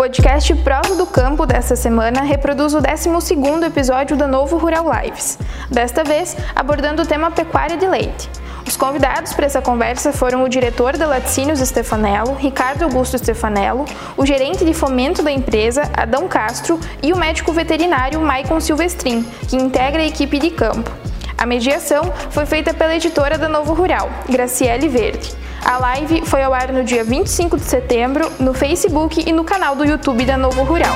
[0.00, 5.38] podcast Prosa do Campo desta semana reproduz o 12º episódio da Novo Rural Lives,
[5.70, 8.30] desta vez abordando o tema pecuária de leite.
[8.66, 13.84] Os convidados para essa conversa foram o diretor da Laticínios Stefanello, Ricardo Augusto Stefanello,
[14.16, 19.56] o gerente de fomento da empresa, Adão Castro, e o médico veterinário Maicon Silvestrin, que
[19.56, 20.99] integra a equipe de campo.
[21.40, 25.34] A mediação foi feita pela editora da Novo Rural, Graciele Verde.
[25.64, 29.74] A live foi ao ar no dia 25 de setembro no Facebook e no canal
[29.74, 30.94] do YouTube da Novo Rural.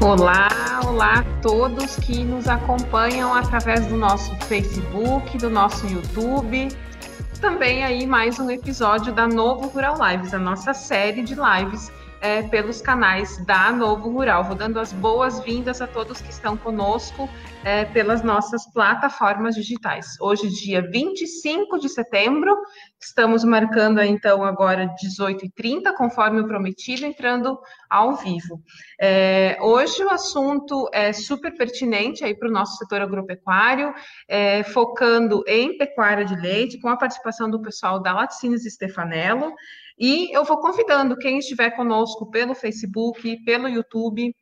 [0.00, 0.48] Olá,
[0.86, 6.68] olá a todos que nos acompanham através do nosso Facebook, do nosso YouTube.
[7.40, 11.90] Também aí mais um episódio da Novo Rural Lives, a nossa série de lives
[12.24, 14.44] é, pelos canais da Novo Rural.
[14.44, 17.28] Vou dando as boas-vindas a todos que estão conosco
[17.62, 20.18] é, pelas nossas plataformas digitais.
[20.18, 22.56] Hoje, dia 25 de setembro,
[22.98, 27.58] estamos marcando então agora 18h30, conforme o prometido, entrando
[27.90, 28.62] ao vivo.
[28.98, 33.92] É, hoje o assunto é super pertinente aí para o nosso setor agropecuário,
[34.26, 39.52] é, focando em pecuária de leite, com a participação do pessoal da Laticínios Stefanello,
[39.98, 44.34] e eu vou convidando quem estiver conosco pelo Facebook, pelo YouTube,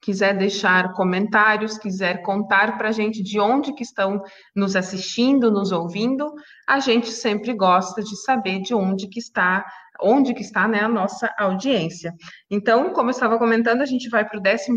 [0.00, 4.22] quiser deixar comentários, quiser contar para a gente de onde que estão
[4.56, 6.32] nos assistindo, nos ouvindo,
[6.66, 9.64] a gente sempre gosta de saber de onde que está,
[10.00, 12.14] onde que está né, a nossa audiência.
[12.50, 14.68] Então, como eu estava comentando, a gente vai para o 12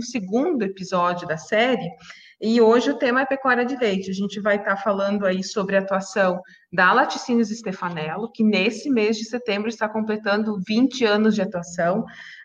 [0.62, 1.88] episódio da série,
[2.46, 4.12] e hoje o tema é pecuária de leite.
[4.12, 6.42] A gente vai estar falando aí sobre a atuação
[6.74, 12.04] da Laticínios Stefanello, que nesse mês de setembro está completando 20 anos de atuação.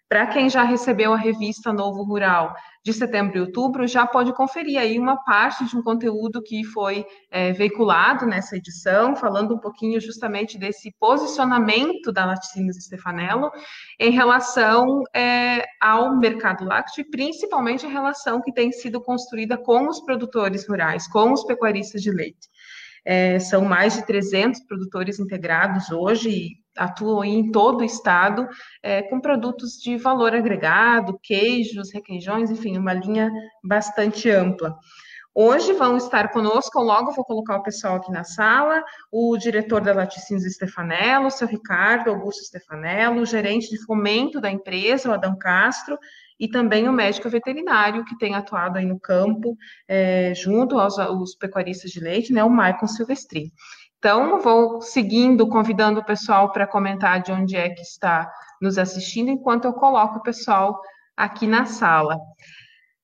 [0.08, 4.80] Para quem já recebeu a revista Novo Rural de setembro e outubro, já pode conferir
[4.80, 10.00] aí uma parte de um conteúdo que foi é, veiculado nessa edição, falando um pouquinho
[10.00, 13.50] justamente desse posicionamento da Laticínios Stefanello
[14.00, 19.88] em relação é, ao mercado lácteo e principalmente a relação que tem sido construída com
[19.88, 22.48] os produtores rurais, com os pecuaristas de leite.
[23.04, 28.48] É, são mais de 300 produtores integrados hoje, atuam em todo o estado,
[28.82, 33.30] é, com produtos de valor agregado, queijos, requeijões, enfim, uma linha
[33.62, 34.76] bastante ampla.
[35.40, 39.94] Hoje vão estar conosco, logo vou colocar o pessoal aqui na sala, o diretor da
[39.94, 45.38] Laticínios Stefanello, o seu Ricardo Augusto Stefanello, o gerente de fomento da empresa, o Adão
[45.38, 45.96] Castro,
[46.38, 49.56] e também o médico veterinário que tem atuado aí no campo,
[49.86, 53.52] é, junto aos, aos, pecuaristas de leite, né, o Maicon Silvestri.
[53.98, 58.30] Então, vou seguindo, convidando o pessoal para comentar de onde é que está
[58.62, 60.80] nos assistindo, enquanto eu coloco o pessoal
[61.16, 62.16] aqui na sala.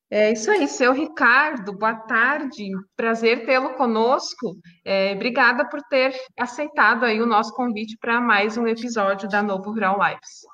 [0.09, 4.55] É isso aí, seu Ricardo, boa tarde, prazer tê-lo conosco.
[4.85, 9.73] É, obrigada por ter aceitado aí o nosso convite para mais um episódio da Novo
[9.73, 10.54] Rural Lives.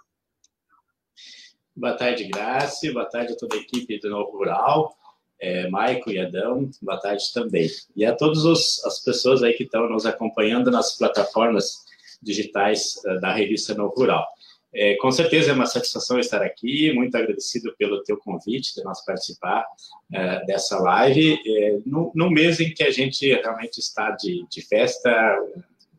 [1.81, 2.93] Boa tarde, Grace.
[2.93, 4.95] Boa tarde a toda a equipe do Novo Rural.
[5.41, 7.71] É, Maico e Adão, boa tarde também.
[7.97, 8.45] E a todas
[8.85, 11.79] as pessoas aí que estão nos acompanhando nas plataformas
[12.23, 14.27] digitais uh, da revista Novo Rural.
[14.75, 19.03] É, com certeza é uma satisfação estar aqui, muito agradecido pelo teu convite de nós
[19.03, 24.47] participar uh, dessa live, é, no, no, mês em que a gente realmente está de,
[24.51, 25.11] de festa,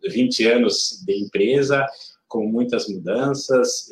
[0.07, 1.83] 20 anos de empresa,
[2.27, 3.89] com muitas mudanças,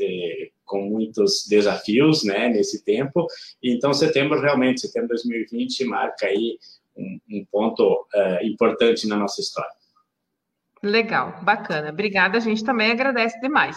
[0.69, 3.25] com muitos desafios, né, nesse tempo.
[3.61, 6.57] Então, setembro realmente, setembro de 2020 marca aí
[6.95, 9.71] um, um ponto uh, importante na nossa história.
[10.81, 11.89] Legal, bacana.
[11.89, 13.75] Obrigada, a gente também agradece demais.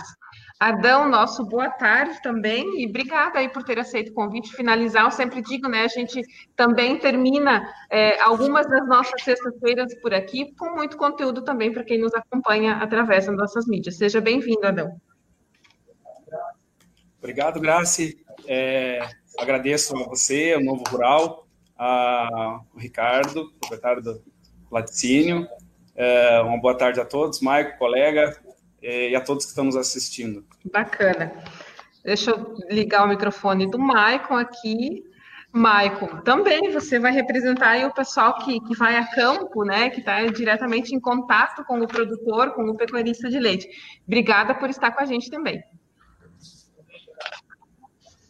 [0.61, 4.55] Adão, nosso boa tarde também, e obrigada aí por ter aceito o convite.
[4.55, 5.83] Finalizar, eu sempre digo, né?
[5.83, 6.23] A gente
[6.55, 11.99] também termina é, algumas das nossas sextas-feiras por aqui, com muito conteúdo também para quem
[11.99, 13.97] nos acompanha através das nossas mídias.
[13.97, 15.01] Seja bem-vindo, Adão.
[17.23, 18.19] Obrigado, Grace.
[18.49, 18.99] É,
[19.39, 21.47] agradeço a você, ao Novo Rural,
[21.79, 24.21] ao Ricardo, proprietário do
[24.69, 25.47] Laticínio.
[25.95, 28.37] É, uma boa tarde a todos, Maico, colega,
[28.83, 30.45] é, e a todos que estão nos assistindo.
[30.73, 31.33] Bacana.
[32.05, 35.05] Deixa eu ligar o microfone do Maicon aqui.
[35.53, 39.91] Maicon, também você vai representar o pessoal que, que vai a campo, né?
[39.91, 43.69] Que está diretamente em contato com o produtor, com o pecuarista de leite.
[44.09, 45.63] Obrigada por estar com a gente também.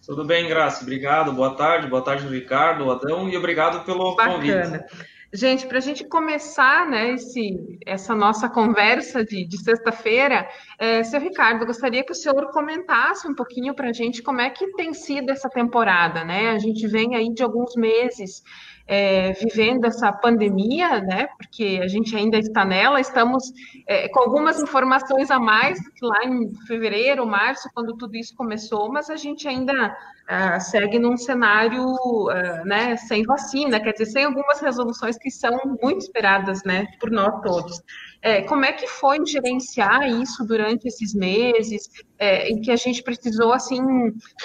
[0.04, 0.82] Tudo bem, Graça?
[0.82, 1.32] Obrigado.
[1.32, 1.86] Boa tarde.
[1.86, 4.34] Boa tarde, Ricardo, Adão, e obrigado pelo Bacana.
[4.34, 5.12] convite.
[5.34, 10.46] Gente, para a gente começar né, esse, essa nossa conversa de, de sexta-feira,
[10.78, 14.50] é, seu Ricardo, gostaria que o senhor comentasse um pouquinho para a gente como é
[14.50, 16.50] que tem sido essa temporada, né?
[16.50, 18.42] A gente vem aí de alguns meses
[18.92, 21.26] é, vivendo essa pandemia, né?
[21.38, 23.50] Porque a gente ainda está nela, estamos
[23.86, 28.92] é, com algumas informações a mais que lá em fevereiro, março, quando tudo isso começou,
[28.92, 29.96] mas a gente ainda
[30.28, 35.58] uh, segue num cenário uh, né, sem vacina, quer dizer, sem algumas resoluções que são
[35.82, 37.82] muito esperadas né, por nós todos.
[38.22, 43.02] É, como é que foi gerenciar isso durante esses meses, é, em que a gente
[43.02, 43.82] precisou, assim,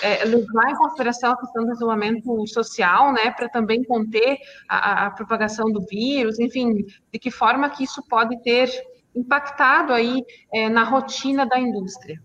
[0.01, 5.11] é, levar em consideração a questão do isolamento social, né, para também conter a, a
[5.11, 8.67] propagação do vírus, enfim, de que forma que isso pode ter
[9.15, 12.19] impactado aí é, na rotina da indústria?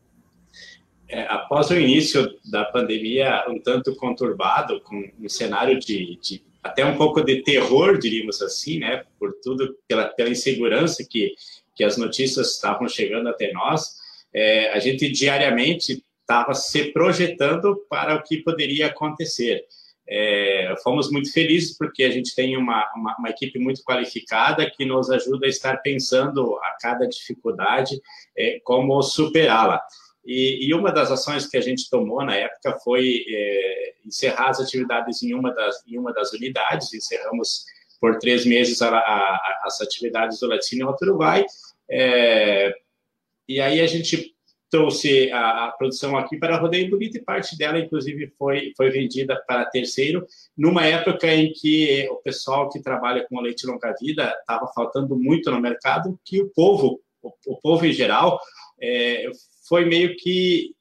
[1.13, 6.85] é, após o início da pandemia um tanto conturbado, com um cenário de, de, até
[6.85, 11.35] um pouco de terror, diríamos assim, né, por tudo, pela, pela insegurança que,
[11.75, 13.97] que as notícias estavam chegando até nós,
[14.33, 19.65] é, a gente diariamente estava se projetando para o que poderia acontecer.
[20.09, 24.85] É, fomos muito felizes porque a gente tem uma, uma, uma, equipe muito qualificada que
[24.85, 28.01] nos ajuda a estar pensando a cada dificuldade
[28.37, 29.81] é, como superá-la.
[30.25, 34.61] E, e, uma das ações que a gente tomou na época foi é, encerrar as
[34.61, 36.93] atividades em uma das, em uma das unidades.
[36.95, 37.65] Encerramos
[38.01, 41.45] por três meses a, a, a, as atividades do Laticínio Alto Uruguai.
[41.91, 42.73] É,
[43.49, 44.33] e aí a gente
[44.73, 49.37] trouxe a, produção aqui para a Rodeio Bonito e parte dela, inclusive, foi, foi vendida
[49.47, 50.27] para terceiro,
[50.57, 55.61] numa época em que o pessoal que trabalha com leite longa-vida estava faltando muito no
[55.61, 58.41] mercado, que o povo, o, o povo em geral,
[58.81, 59.31] é,
[59.73, 60.75] foi meio que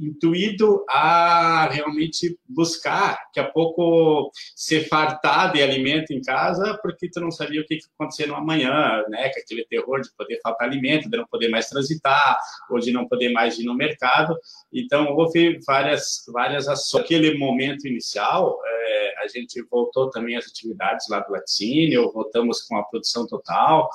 [0.00, 7.18] intuído a realmente buscar, daqui a pouco ser fartar de alimento em casa, porque tu
[7.18, 9.28] não sabia o que ia acontecer no amanhã, né?
[9.30, 12.38] Com aquele terror de poder faltar alimento, de não poder mais transitar,
[12.70, 14.38] ou de não poder mais ir no mercado.
[14.72, 17.02] Então, houve várias, várias ações.
[17.02, 22.76] Naquele momento inicial, é, a gente voltou também às atividades lá do laticínio, voltamos com
[22.76, 23.90] a produção total,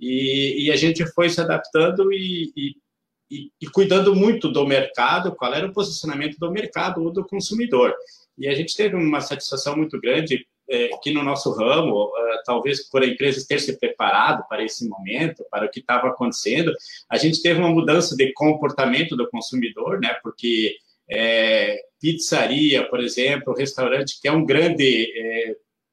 [0.00, 2.87] e, e a gente foi se adaptando e, e
[3.30, 7.94] e, e, cuidando muito do mercado, qual era o posicionamento do mercado ou do consumidor.
[8.36, 12.88] E a gente teve uma satisfação muito grande é, que no nosso ramo, é, talvez
[12.88, 16.72] por a empresa ter se preparado para esse momento, para o que estava acontecendo,
[17.10, 20.14] a gente teve uma mudança de comportamento do consumidor, né?
[20.22, 20.76] Porque
[21.10, 25.08] é, pizzaria, por exemplo, restaurante, que é um grande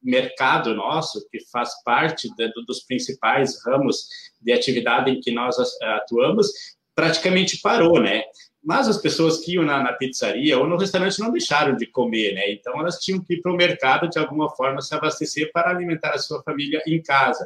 [0.06, 4.08] mercado nosso, que faz parte de, dos principais ramos
[4.40, 6.52] de atividade em que nós atuamos,
[6.96, 8.24] praticamente parou, né?
[8.64, 12.34] Mas as pessoas que iam na, na, pizzaria ou no restaurante não deixaram de comer,
[12.34, 12.52] né?
[12.52, 16.12] Então elas tinham que ir para o mercado de alguma forma se abastecer para alimentar
[16.12, 17.46] a sua família em casa.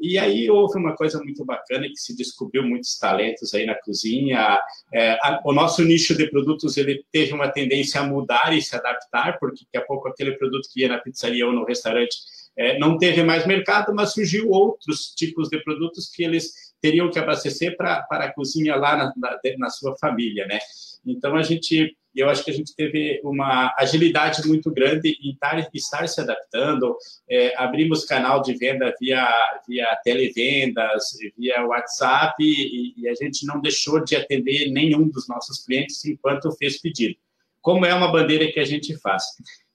[0.00, 4.58] E aí houve uma coisa muito bacana que se descobriu muitos talentos aí na cozinha.
[4.94, 8.76] É, a, o nosso nicho de produtos ele teve uma tendência a mudar e se
[8.76, 12.16] adaptar, porque daqui a pouco aquele produto que ia na pizzaria ou no restaurante
[12.56, 17.18] é, não teve mais mercado, mas surgiu outros tipos de produtos que eles teriam que
[17.18, 20.58] abastecer para a cozinha lá na, na, na, sua família, né?
[21.04, 25.36] Então, a gente, eu acho que a gente teve uma agilidade muito grande em
[25.72, 26.96] estar, se adaptando,
[27.28, 29.26] é, abrimos canal de venda via,
[29.68, 31.04] via televendas,
[31.36, 36.52] via WhatsApp, e, e a gente não deixou de atender nenhum dos nossos clientes enquanto
[36.52, 37.16] fez pedido.
[37.60, 39.24] Como é uma bandeira que a gente faz.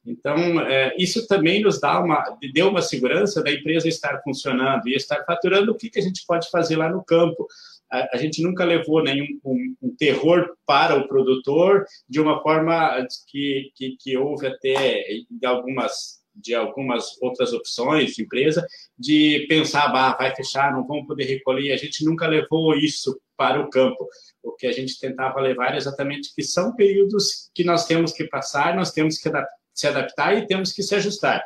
[0.05, 2.23] Então, é, isso também nos dá uma,
[2.53, 5.71] deu uma segurança da empresa estar funcionando e estar faturando.
[5.71, 7.47] O que, que a gente pode fazer lá no campo?
[7.91, 13.71] A, gente nunca levou nenhum um, um, terror para o produtor de uma forma que,
[13.75, 18.67] que, que houve até de algumas de algumas outras opções de empresa,
[18.99, 21.71] de pensar, bah, vai fechar, não vamos poder recolher.
[21.71, 24.05] A gente nunca levou isso para o campo.
[24.43, 28.25] O que a gente tentava levar é exatamente que são períodos que nós temos que
[28.25, 31.43] passar, nós temos que adaptar se adaptar e temos que se ajustar.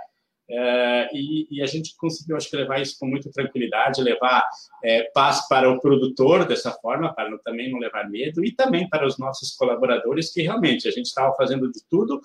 [0.51, 4.43] É, e, e, a gente conseguiu, acho que, levar isso com muita tranquilidade, levar
[4.83, 9.05] é, paz para o produtor dessa forma, para também não levar medo, e também para
[9.05, 12.19] os nossos colaboradores, que realmente a gente estava fazendo de tudo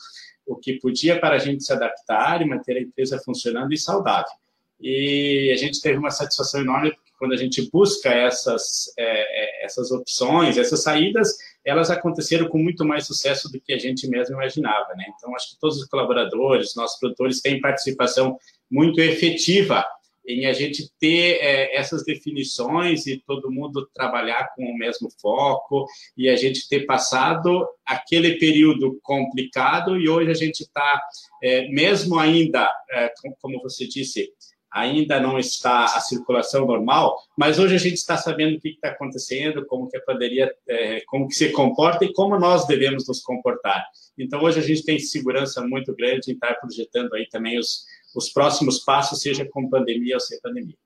[0.46, 4.32] o que podia para a gente se adaptar e manter a empresa funcionando e saudável.
[4.80, 9.90] E a gente teve uma satisfação enorme quando a gente busca essas, é, é, essas
[9.90, 14.94] opções, essas saídas, elas aconteceram com muito mais sucesso do que a gente mesmo imaginava,
[14.94, 15.06] né?
[15.16, 18.36] Então, acho que todos os colaboradores, nossos produtores têm participação
[18.70, 19.82] muito efetiva
[20.26, 25.86] em a gente ter é, essas definições e todo mundo trabalhar com o mesmo foco
[26.14, 31.02] e a gente ter passado aquele período complicado e hoje a gente está,
[31.42, 34.30] é, mesmo ainda, é, como você disse,
[34.74, 38.88] ainda não está a circulação normal, mas hoje a gente está sabendo o que está
[38.88, 43.22] acontecendo, como que a pandemia, é, como que se comporta e como nós devemos nos
[43.22, 43.86] comportar.
[44.18, 47.84] Então hoje a gente tem segurança muito grande em estar projetando aí também os,
[48.16, 50.76] os próximos passos, seja com pandemia ou sem pandemia.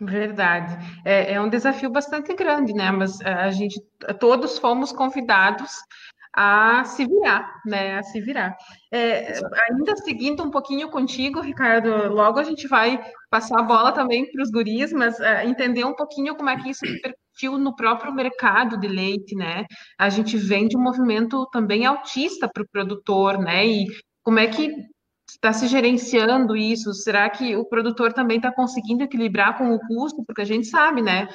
[0.00, 0.76] Verdade.
[1.04, 2.90] É, é, um desafio bastante grande, né?
[2.90, 3.80] Mas é, a gente,
[4.20, 5.70] todos fomos convidados
[6.36, 7.98] a se virar, né?
[7.98, 8.54] A se virar.
[8.92, 9.40] É,
[9.70, 14.42] ainda seguindo um pouquinho contigo, Ricardo, logo a gente vai passar a bola também para
[14.42, 18.78] os guris, mas é, entender um pouquinho como é que isso repercutiu no próprio mercado
[18.78, 19.64] de leite, né?
[19.98, 23.66] A gente vem de um movimento também autista para o produtor, né?
[23.66, 23.86] E
[24.22, 24.74] como é que
[25.28, 26.92] está se gerenciando isso?
[26.94, 30.24] Será que o produtor também está conseguindo equilibrar com o custo?
[30.24, 31.28] Porque a gente sabe, né?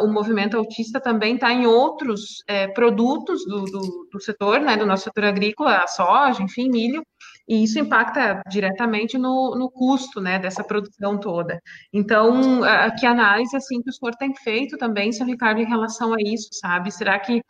[0.00, 4.76] O movimento autista também está em outros é, produtos do, do, do, setor, né?
[4.76, 7.02] Do nosso setor agrícola, a soja, enfim, milho.
[7.46, 10.38] E isso impacta diretamente no, no custo, né?
[10.38, 11.60] Dessa produção toda.
[11.92, 12.62] Então,
[12.98, 16.48] que análise assim que o senhor tem feito também, seu Ricardo, em relação a isso,
[16.52, 16.90] sabe?
[16.90, 17.42] Será que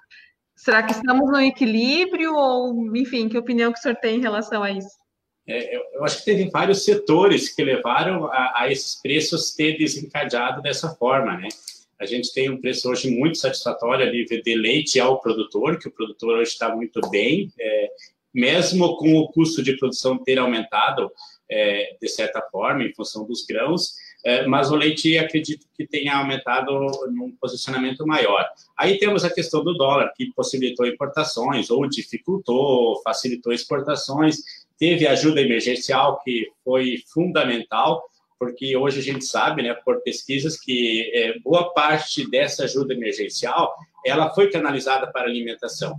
[0.56, 4.62] será que estamos no equilíbrio ou, enfim, que opinião que o senhor tem em relação
[4.62, 5.03] a isso?
[5.46, 10.62] É, eu acho que teve vários setores que levaram a, a, esses preços ter desencadeado
[10.62, 11.48] dessa forma, né?
[12.00, 15.92] A gente tem um preço hoje muito satisfatório ali de leite ao produtor, que o
[15.92, 17.90] produtor hoje está muito bem, é,
[18.32, 21.10] mesmo com o custo de produção ter aumentado
[21.48, 26.16] é, de certa forma em função dos grãos, é, mas o leite acredito que tenha
[26.16, 26.72] aumentado
[27.10, 28.44] num posicionamento maior.
[28.76, 34.38] Aí temos a questão do dólar, que possibilitou importações ou dificultou, facilitou exportações,
[34.78, 38.02] Teve ajuda emergencial, que foi fundamental,
[38.38, 43.74] porque hoje a gente sabe, né, por pesquisas, que é, boa parte dessa ajuda emergencial
[44.04, 45.96] ela foi canalizada para alimentação.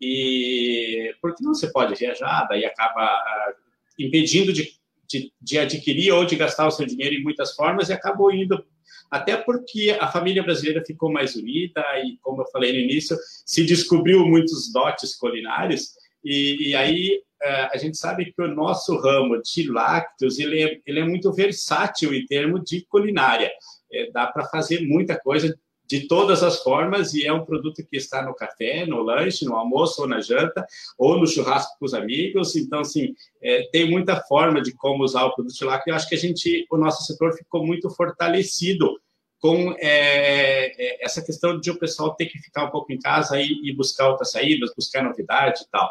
[0.00, 3.52] E porque não se pode viajar, daí acaba ah,
[3.98, 4.72] impedindo de,
[5.08, 8.64] de, de, adquirir ou de gastar o seu dinheiro em muitas formas e acabou indo.
[9.10, 13.64] Até porque a família brasileira ficou mais unida e, como eu falei no início, se
[13.64, 15.94] descobriu muitos dotes culinários
[16.24, 21.00] e, e aí a gente sabe que o nosso ramo de lácteos ele é, ele
[21.00, 23.50] é muito versátil em termos de culinária.
[23.92, 25.56] É, dá para fazer muita coisa
[25.88, 29.56] de todas as formas e é um produto que está no café, no lanche, no
[29.56, 30.66] almoço ou na janta
[30.98, 32.54] ou no churrasco com os amigos.
[32.56, 35.90] Então, assim, é, tem muita forma de como usar o produto lácteo.
[35.90, 39.00] Eu acho que a gente, o nosso setor ficou muito fortalecido
[39.40, 43.40] com é, é, essa questão de o pessoal ter que ficar um pouco em casa
[43.40, 45.90] e, e buscar outras saídas, buscar novidade e tal.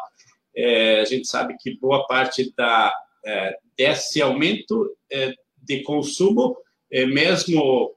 [0.60, 2.92] É, a gente sabe que boa parte da,
[3.24, 6.56] é, desse aumento é, de consumo,
[6.90, 7.94] é, mesmo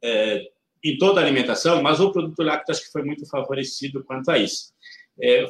[0.00, 0.40] é,
[0.84, 4.38] em toda a alimentação, mas o produto lácteo acho que foi muito favorecido quanto a
[4.38, 4.72] isso.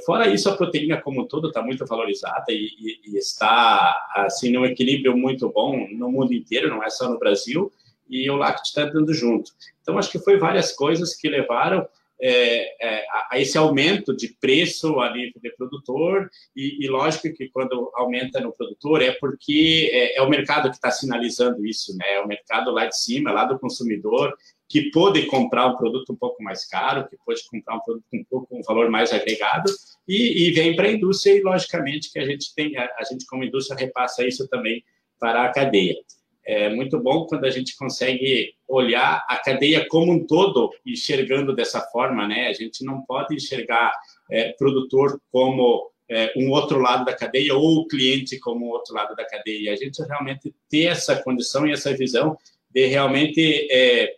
[0.06, 4.50] fora isso, a proteína como um todo está muito valorizada e, e, e está assim
[4.50, 7.70] num equilíbrio muito bom no mundo inteiro, não é só no Brasil
[8.08, 9.52] e o lácteo está dando junto.
[9.82, 11.86] Então, acho que foi várias coisas que levaram
[12.22, 17.48] é, é, a esse aumento de preço a nível de produtor, e, e, lógico que
[17.48, 22.14] quando aumenta no produtor é porque é, é o mercado que está sinalizando isso, né?
[22.14, 24.34] É o mercado lá de cima, lá do consumidor,
[24.68, 28.24] que pôde comprar um produto um pouco mais caro, que pôde comprar um produto um
[28.24, 29.70] pouco um valor mais agregado,
[30.06, 33.26] e, e vem para a indústria, e logicamente que a gente tem, a, a gente
[33.26, 34.84] como indústria repassa isso também
[35.18, 35.96] para a cadeia.
[36.44, 41.80] É muito bom quando a gente consegue olhar a cadeia como um todo, enxergando dessa
[41.80, 42.48] forma, né?
[42.48, 43.92] A gente não pode enxergar
[44.30, 49.14] é, produtor como é, um outro lado da cadeia ou o cliente como outro lado
[49.14, 49.72] da cadeia.
[49.72, 52.36] A gente realmente ter essa condição e essa visão
[52.68, 54.16] de realmente é,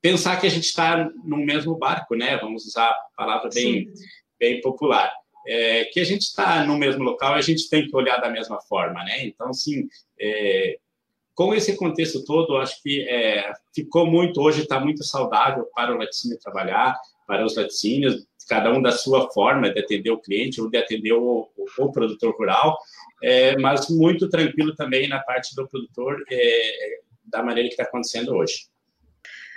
[0.00, 2.36] pensar que a gente está no mesmo barco, né?
[2.36, 3.88] Vamos usar a palavra bem,
[4.38, 5.12] bem popular.
[5.48, 8.28] É, que a gente está no mesmo local e a gente tem que olhar da
[8.28, 9.24] mesma forma, né?
[9.24, 10.76] Então, sim, é,
[11.36, 15.98] com esse contexto todo, acho que é, ficou muito, hoje está muito saudável para o
[15.98, 20.70] laticínio trabalhar, para os laticínios, cada um da sua forma de atender o cliente ou
[20.70, 22.78] de atender o, o, o produtor rural,
[23.22, 28.34] é, mas muito tranquilo também na parte do produtor, é, da maneira que está acontecendo
[28.34, 28.68] hoje.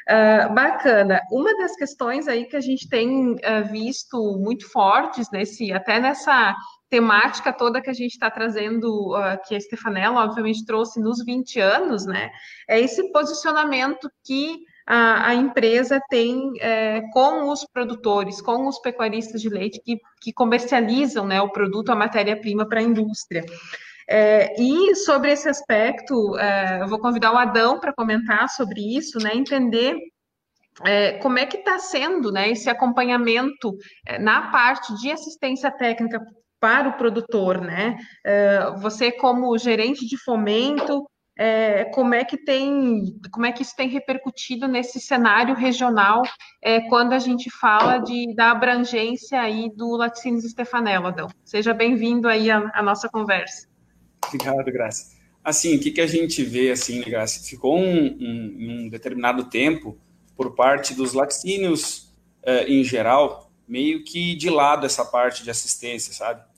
[0.09, 1.21] Uh, bacana.
[1.31, 3.37] Uma das questões aí que a gente tem uh,
[3.71, 6.55] visto muito fortes nesse, até nessa
[6.89, 11.59] temática toda que a gente está trazendo, uh, que a Stefanella, obviamente, trouxe nos 20
[11.59, 12.31] anos, né?
[12.67, 19.39] É esse posicionamento que a, a empresa tem é, com os produtores, com os pecuaristas
[19.39, 23.45] de leite que, que comercializam né, o produto, a matéria-prima para a indústria.
[24.09, 29.19] É, e sobre esse aspecto, é, eu vou convidar o Adão para comentar sobre isso,
[29.19, 29.35] né?
[29.35, 29.95] Entender
[30.83, 33.77] é, como é que está sendo né, esse acompanhamento
[34.07, 36.19] é, na parte de assistência técnica
[36.59, 37.97] para o produtor, né?
[38.25, 41.05] É, você como gerente de fomento,
[41.41, 46.21] é, como é que tem, como é que isso tem repercutido nesse cenário regional
[46.61, 51.27] é, quando a gente fala de, da abrangência aí do Laticínios Stefanella, Adão?
[51.45, 53.69] Seja bem-vindo aí à, à, nossa conversa.
[54.27, 55.17] Obrigado, Graça.
[55.41, 59.97] Assim, o que, que a gente vê, assim, né, Ficou um, um, um, determinado tempo,
[60.35, 62.13] por parte dos laticínios
[62.43, 66.48] uh, em geral, meio que de lado essa parte de assistência, sabe?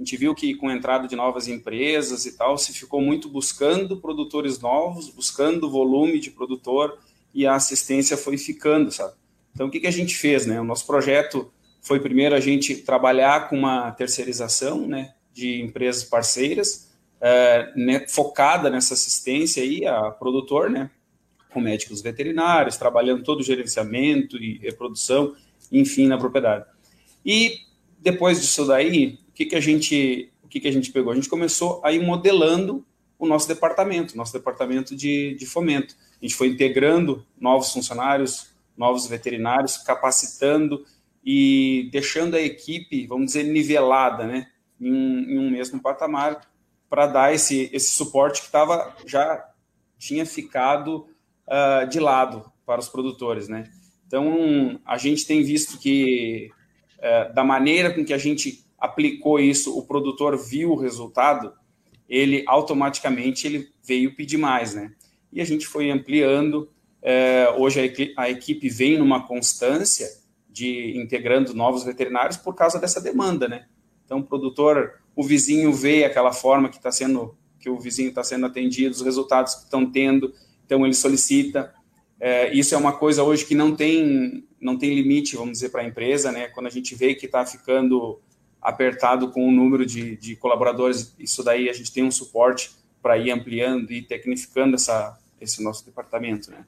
[0.00, 3.28] A gente viu que com a entrada de novas empresas e tal, se ficou muito
[3.28, 6.98] buscando produtores novos, buscando volume de produtor,
[7.34, 9.12] e a assistência foi ficando, sabe?
[9.52, 10.58] Então, o que, que a gente fez, né?
[10.58, 11.52] O nosso projeto
[11.82, 16.90] foi primeiro a gente trabalhar com uma terceirização, né, de empresas parceiras,
[17.20, 20.90] é, né, focada nessa assistência aí a produtor, né,
[21.52, 25.36] com médicos veterinários, trabalhando todo o gerenciamento e reprodução,
[25.70, 26.64] enfim, na propriedade.
[27.22, 27.58] E
[27.98, 31.12] depois disso daí, que, que a gente o que, que a gente pegou?
[31.12, 32.84] A gente começou a ir modelando
[33.18, 35.94] o nosso departamento, nosso departamento de, de fomento.
[36.20, 40.84] A gente foi integrando novos funcionários, novos veterinários, capacitando
[41.24, 44.48] e deixando a equipe, vamos dizer, nivelada, né,
[44.80, 46.40] em um, em um mesmo patamar,
[46.88, 49.46] para dar esse, esse suporte que estava já
[49.98, 51.06] tinha ficado
[51.46, 53.70] uh, de lado para os produtores, né.
[54.06, 56.50] Então, a gente tem visto que,
[56.98, 61.52] uh, da maneira com que a gente aplicou isso, o produtor viu o resultado,
[62.08, 64.92] ele automaticamente ele veio pedir mais, né?
[65.32, 66.68] e a gente foi ampliando.
[67.02, 70.08] É, hoje a equipe, a equipe vem numa constância
[70.48, 73.66] de integrando novos veterinários por causa dessa demanda, né?
[74.04, 78.24] Então, o produtor, o vizinho vê aquela forma que está sendo, que o vizinho está
[78.24, 80.34] sendo atendido, os resultados que estão tendo,
[80.66, 81.72] então ele solicita.
[82.18, 85.82] É, isso é uma coisa hoje que não tem, não tem limite, vamos dizer, para
[85.82, 86.48] a empresa, né?
[86.48, 88.20] Quando a gente vê que está ficando
[88.60, 92.70] apertado com o número de, de colaboradores, isso daí a gente tem um suporte
[93.02, 96.64] para ir ampliando e tecnificando essa, esse nosso departamento, né?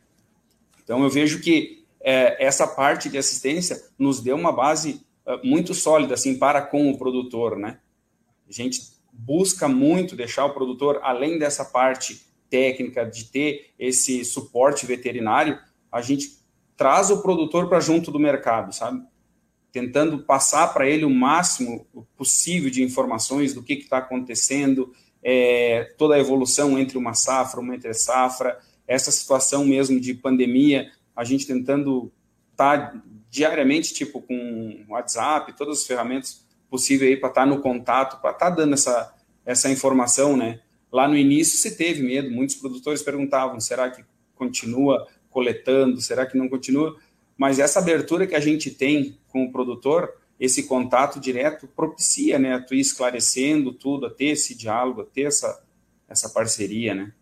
[0.82, 5.74] Então eu vejo que é, essa parte de assistência nos deu uma base uh, muito
[5.74, 7.78] sólida assim para com o produtor, né?
[8.48, 8.80] A gente
[9.12, 15.58] busca muito deixar o produtor além dessa parte técnica de ter esse suporte veterinário,
[15.90, 16.38] a gente
[16.76, 19.02] traz o produtor para junto do mercado, sabe?
[19.72, 26.14] Tentando passar para ele o máximo possível de informações do que está acontecendo, é, toda
[26.14, 31.46] a evolução entre uma safra, uma entre safra, essa situação mesmo de pandemia, a gente
[31.46, 32.12] tentando
[32.50, 37.60] estar tá diariamente, tipo, com WhatsApp, todas as ferramentas possíveis aí para estar tá no
[37.60, 40.60] contato, para estar tá dando essa, essa informação, né?
[40.90, 44.04] Lá no início se teve medo, muitos produtores perguntavam, será que
[44.34, 46.96] continua coletando, será que não continua?
[47.36, 52.54] Mas essa abertura que a gente tem com o produtor, esse contato direto propicia, né,
[52.54, 55.64] a tu ir esclarecendo tudo, a ter esse diálogo, a ter essa,
[56.08, 57.12] essa parceria, né?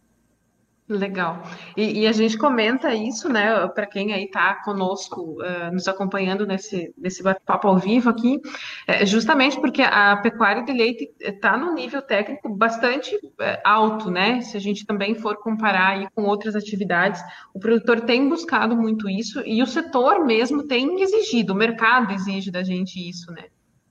[0.90, 1.44] Legal.
[1.76, 6.44] E, e, a gente comenta isso, né, para quem aí está conosco, uh, nos acompanhando
[6.44, 8.40] nesse, nesse bate-papo ao vivo aqui,
[8.88, 14.40] é, justamente porque a pecuária de leite está no nível técnico bastante é, alto, né?
[14.40, 17.22] Se a gente também for comparar aí com outras atividades,
[17.54, 22.50] o produtor tem buscado muito isso e o setor mesmo tem exigido, o mercado exige
[22.50, 23.44] da gente isso, né?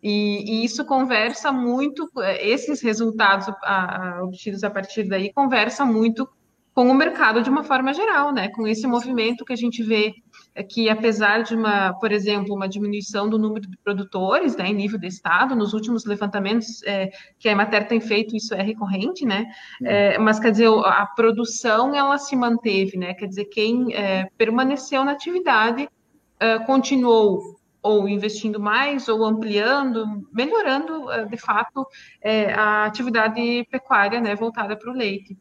[0.04, 2.10] E, e, isso conversa muito,
[2.42, 6.28] esses resultados a, a, obtidos a partir daí, conversa muito
[6.80, 8.48] com o mercado de uma forma geral, né?
[8.48, 10.14] Com esse movimento que a gente vê
[10.70, 14.98] que, apesar de uma, por exemplo, uma diminuição do número de produtores, né, em nível
[14.98, 19.48] de estado, nos últimos levantamentos é, que a Emater tem feito, isso é recorrente, né?
[19.84, 23.14] É, mas quer dizer, a produção ela se manteve, né?
[23.14, 25.90] Quer dizer, quem é, permaneceu na atividade
[26.40, 31.86] é, continuou ou investindo mais, ou ampliando, melhorando, é, de fato,
[32.22, 35.38] é, a atividade pecuária, né, voltada para o leite.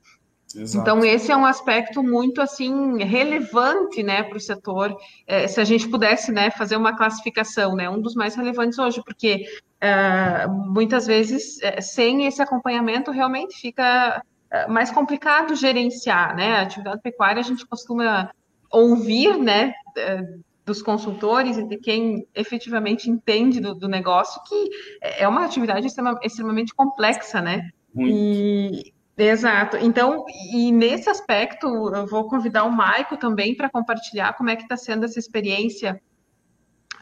[0.54, 0.82] Exato.
[0.82, 4.96] Então, esse é um aspecto muito assim relevante né, para o setor.
[5.26, 9.02] É, se a gente pudesse né, fazer uma classificação, né, um dos mais relevantes hoje,
[9.04, 9.44] porque
[9.80, 16.34] é, muitas vezes, é, sem esse acompanhamento, realmente fica é, mais complicado gerenciar.
[16.34, 16.56] Né?
[16.56, 18.30] A atividade pecuária a gente costuma
[18.70, 20.22] ouvir né, é,
[20.64, 24.70] dos consultores e de quem efetivamente entende do, do negócio, que
[25.02, 27.70] é uma atividade extremamente complexa, né?
[27.94, 28.14] Muito.
[28.14, 29.76] E, Exato.
[29.78, 34.62] Então, e nesse aspecto, eu vou convidar o Maico também para compartilhar como é que
[34.62, 36.00] está sendo essa experiência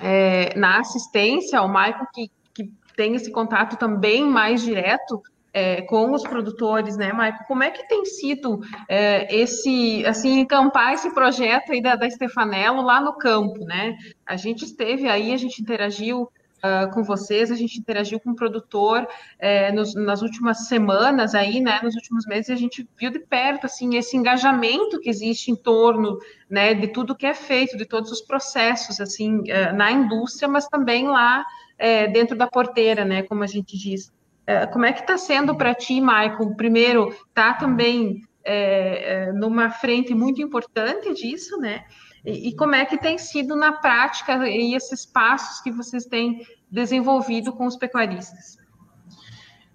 [0.01, 1.61] é, na assistência.
[1.61, 7.13] O Maico que, que tem esse contato também mais direto é, com os produtores, né,
[7.13, 7.45] Maico?
[7.47, 12.81] Como é que tem sido é, esse, assim, encampar esse projeto aí da, da Stefanello
[12.81, 13.95] lá no campo, né?
[14.25, 18.37] A gente esteve aí, a gente interagiu uh, com vocês, a gente interagiu com o
[18.37, 19.07] produtor
[19.39, 23.67] é, nos, nas últimas semanas aí, né, nos últimos meses, a gente viu de perto,
[23.67, 28.11] assim, esse engajamento que existe em torno, né, de tudo que é feito, de todos
[28.11, 31.45] os processos, assim, uh, na indústria, mas também lá
[31.79, 34.13] é, dentro da porteira, né, como a gente diz.
[34.47, 36.55] É, como é que está sendo para ti, Michael?
[36.57, 41.85] Primeiro, tá também é, numa frente muito importante disso, né?
[42.27, 47.53] E, como é que tem sido na prática e esses passos que vocês têm desenvolvido
[47.53, 48.59] com os pecuaristas?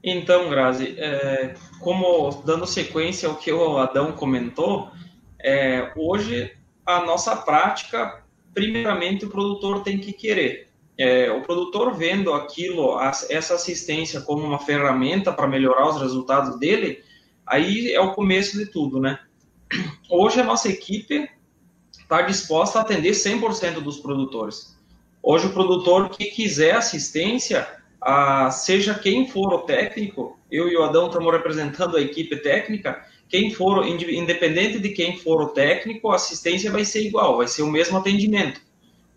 [0.04, 4.92] Então, Grazi, é, como dando sequência ao que o Adão comentou,
[5.40, 6.52] é, hoje
[6.86, 8.22] a nossa prática,
[8.54, 10.68] primeiramente o produtor tem que querer.
[10.98, 17.02] É, o produtor vendo aquilo, essa assistência como uma ferramenta para melhorar os resultados dele,
[17.48, 19.20] aí é o começo de tudo, né?
[20.10, 21.30] Hoje a nossa equipe
[22.12, 24.78] está disposta a atender 100% dos produtores.
[25.24, 27.66] Hoje o produtor que quiser assistência,
[28.02, 33.02] ah, seja quem for o técnico, eu e o Adão estamos representando a equipe técnica,
[33.30, 37.62] quem for, independente de quem for o técnico, a assistência vai ser igual, vai ser
[37.62, 38.60] o mesmo atendimento.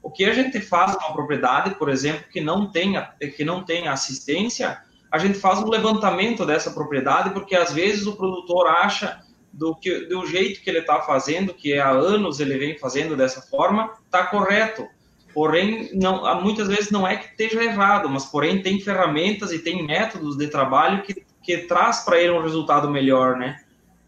[0.00, 3.90] O que a gente faz numa propriedade, por exemplo, que não tenha, que não tenha
[3.90, 4.78] assistência,
[5.11, 9.20] a gente faz um levantamento dessa propriedade, porque às vezes o produtor acha
[9.55, 13.40] do, que, do jeito que ele está fazendo, que há anos ele vem fazendo dessa
[13.40, 14.87] forma, está correto.
[15.33, 19.85] Porém, não, muitas vezes não é que esteja errado, mas porém tem ferramentas e tem
[19.85, 23.61] métodos de trabalho que, que traz para ele um resultado melhor, né?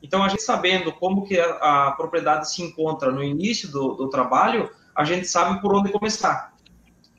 [0.03, 4.09] Então, a gente sabendo como que a, a propriedade se encontra no início do, do
[4.09, 6.55] trabalho, a gente sabe por onde começar.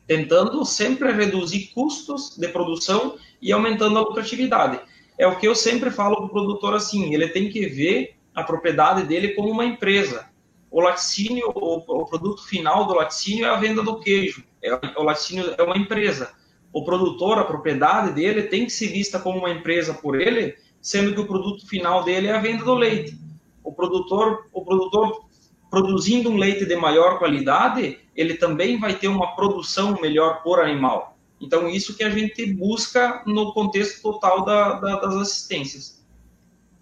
[0.05, 4.79] Tentando sempre reduzir custos de produção e aumentando a lucratividade.
[5.17, 8.43] É o que eu sempre falo para o produtor assim, ele tem que ver a
[8.43, 10.29] propriedade dele como uma empresa
[10.69, 14.43] o laticínio, o, o, produto final do laticínio é a venda do queijo.
[14.61, 16.33] É, o laticínio é uma empresa.
[16.73, 21.13] O produtor, a propriedade dele, tem que ser vista como uma empresa por ele, sendo
[21.13, 23.17] que o produto final dele é a venda do leite.
[23.63, 25.25] O produtor, o produtor
[25.69, 31.17] produzindo um leite de maior qualidade, ele também vai ter uma produção melhor por animal.
[31.39, 35.96] Então, isso que a gente busca no contexto total da, da, das assistências.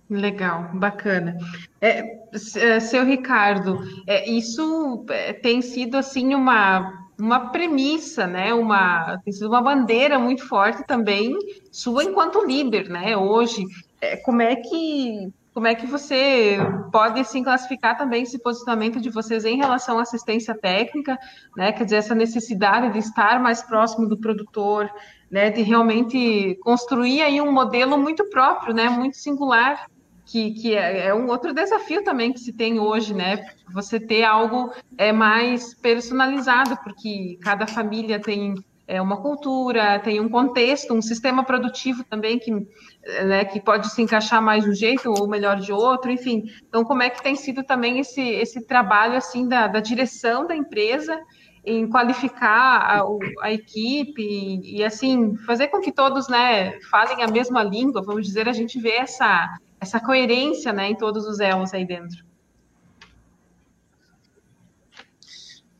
[0.09, 1.35] Legal, bacana.
[1.81, 2.19] É,
[2.57, 8.53] é, seu Ricardo, é, isso é, tem sido assim uma, uma premissa, né?
[8.53, 11.35] Uma, tem sido uma bandeira muito forte também
[11.71, 13.17] sua enquanto líder, né?
[13.17, 13.63] Hoje,
[13.99, 16.57] é, como é que como é que você
[16.91, 21.17] pode assim classificar também esse posicionamento de vocês em relação à assistência técnica,
[21.55, 21.71] né?
[21.71, 24.91] Quer dizer, essa necessidade de estar mais próximo do produtor,
[25.31, 25.49] né?
[25.49, 28.89] De realmente construir aí um modelo muito próprio, né?
[28.89, 29.87] Muito singular
[30.25, 33.45] que, que é, é, um outro desafio também que se tem hoje, né?
[33.71, 38.55] Você ter algo é, mais personalizado, porque cada família tem
[38.87, 44.01] é, uma cultura, tem um contexto, um sistema produtivo também que, né, que pode se
[44.01, 46.43] encaixar mais de um jeito ou melhor de outro, enfim.
[46.67, 50.55] Então, como é que tem sido também esse, esse trabalho assim da, da direção da
[50.55, 51.19] empresa
[51.65, 53.03] em qualificar a,
[53.41, 58.23] a equipe e, e, assim fazer com que todos né falem a mesma língua, vamos
[58.27, 59.51] dizer, a gente vê essa
[59.85, 62.25] essa coerência né, em todos os elos aí dentro.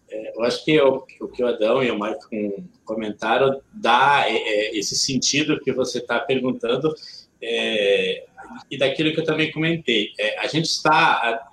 [0.10, 4.78] É, eu acho que o, que o Adão e o Maicon comentaram dá é, é,
[4.78, 6.94] esse sentido que você está perguntando
[7.42, 8.26] é,
[8.70, 10.14] e daquilo que eu também comentei.
[10.20, 11.50] É, a gente está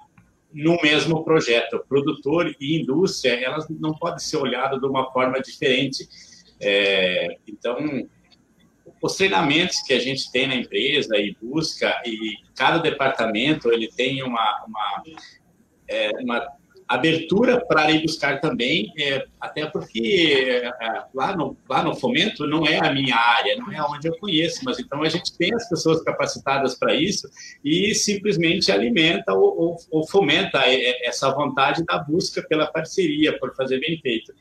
[0.53, 6.07] no mesmo projeto, produtor e indústria, elas não podem ser olhadas de uma forma diferente.
[6.61, 8.07] É, então,
[9.03, 14.23] os treinamentos que a gente tem na empresa e busca, e cada departamento ele tem
[14.23, 15.03] uma, uma,
[15.89, 16.47] é, uma
[16.87, 22.65] abertura para ir buscar também, é, até porque é, lá, no, lá no fomento não
[22.65, 25.69] é a minha área, não é onde eu conheço, mas então a gente tem as
[25.69, 27.29] pessoas capacitadas para isso
[27.65, 33.53] e simplesmente alimenta ou, ou, ou fomenta é, essa vontade da busca pela parceria, por
[33.57, 34.33] fazer bem feito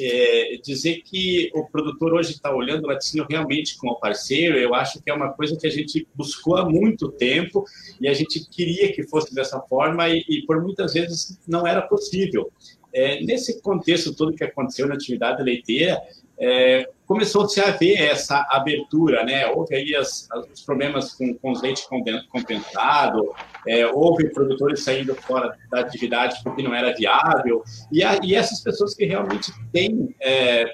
[0.00, 5.02] é, dizer que o produtor hoje está olhando o laticínio realmente como parceiro, eu acho
[5.02, 7.64] que é uma coisa que a gente buscou há muito tempo
[8.00, 11.82] e a gente queria que fosse dessa forma e, e por muitas vezes não era
[11.82, 12.50] possível.
[12.92, 16.00] É, nesse contexto todo que aconteceu na atividade leiteira,
[16.38, 19.46] é, começou-se a ver essa abertura, né?
[19.46, 21.88] Houve aí as, os problemas com, com os leite
[22.30, 23.34] compensado,
[23.66, 28.60] é, houve produtores saindo fora da atividade porque não era viável, e, a, e essas
[28.60, 30.70] pessoas que realmente têm é,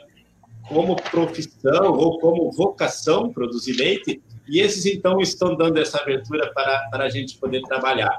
[0.69, 6.89] como profissão ou como vocação produzir leite, e esses então estão dando essa abertura para,
[6.91, 8.19] para a gente poder trabalhar.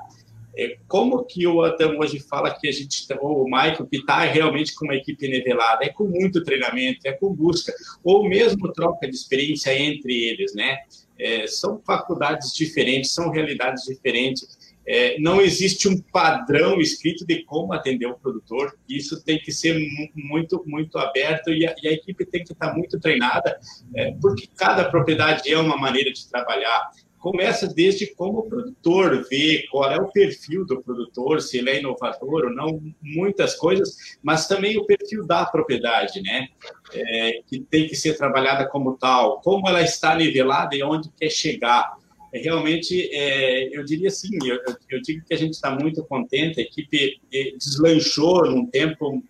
[0.57, 4.19] É, como que o Adam hoje fala que a gente, ou o Michael, que está
[4.21, 5.83] realmente com uma equipe nivelada?
[5.83, 10.77] É com muito treinamento, é com busca, ou mesmo troca de experiência entre eles, né?
[11.17, 14.75] É, são faculdades diferentes, são realidades diferentes.
[14.87, 18.77] é, não existe um padrão escrito de como atender o produtor.
[18.87, 19.79] Isso tem que ser
[20.13, 23.59] muito, muito aberto e a, e a equipe tem que estar muito treinada,
[23.95, 26.91] é, porque cada propriedade é uma maneira de trabalhar.
[27.25, 32.45] Começa desde como produtor vê, qual é o perfil do produtor, se ele é inovador
[32.45, 36.47] ou não, muitas coisas, mas também o perfil da propriedade, né?
[36.93, 41.31] É, que tem que ser trabalhada como tal, como ela está nivelada e onde quer
[41.31, 41.97] chegar
[42.31, 46.59] é, realmente, é, eu diria assim, eu, eu, digo que a gente está muito contente,
[46.59, 49.23] a equipe é, deslanchou num tempo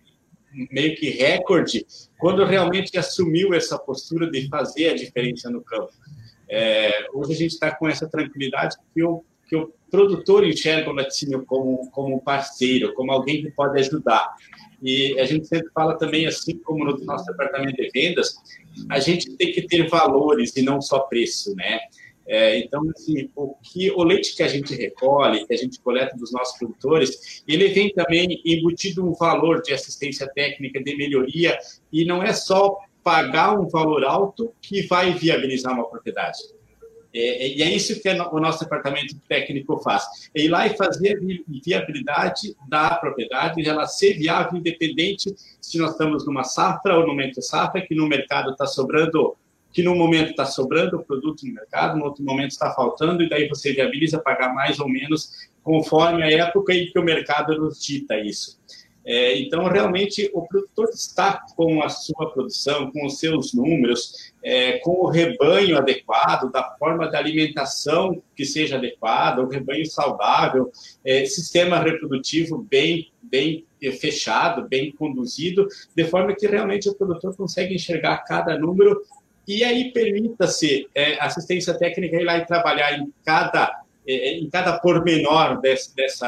[0.70, 1.86] meio que recorde,
[2.18, 5.92] quando realmente assumiu essa postura de fazer a diferença no campo.
[6.48, 10.94] É, hoje a gente está com essa tranquilidade que o, que o produtor enxerga o
[10.94, 14.34] laticínio como, como parceiro, como alguém que pode ajudar.
[14.82, 18.34] E a gente sempre fala também, assim como no nosso departamento de vendas,
[18.90, 21.80] a gente tem que ter valores e não só preço, né?
[22.28, 26.16] É, então, assim, o, que, o leite que a gente recolhe, que a gente coleta
[26.16, 31.56] dos nossos produtores, ele vem também embutido um valor de assistência técnica, de melhoria,
[31.92, 36.38] e não é só pagar um valor alto que vai viabilizar uma propriedade.
[37.14, 40.28] É, e é isso que o nosso departamento técnico faz.
[40.34, 41.20] É ir lá e fazer a
[41.64, 47.40] viabilidade da propriedade, ela ser viável, independente se nós estamos numa safra ou no momento
[47.40, 49.36] safra, que no mercado está sobrando
[49.72, 53.28] que no momento está sobrando o produto no mercado, no outro momento está faltando, e
[53.28, 57.78] daí você viabiliza pagar mais ou menos conforme a época em que o mercado nos
[57.84, 58.58] dita isso.
[59.08, 64.78] É, então, realmente, o produtor está com a sua produção, com os seus números, é,
[64.78, 70.72] com o rebanho adequado, da forma da alimentação que seja adequada, o rebanho saudável,
[71.04, 73.64] é, sistema reprodutivo bem, bem
[74.00, 79.00] fechado, bem conduzido, de forma que realmente o produtor consegue enxergar cada número
[79.46, 84.80] e aí permita-se é, assistência técnica ir lá e trabalhar em cada, é, em cada
[84.80, 86.26] pormenor desse, dessa,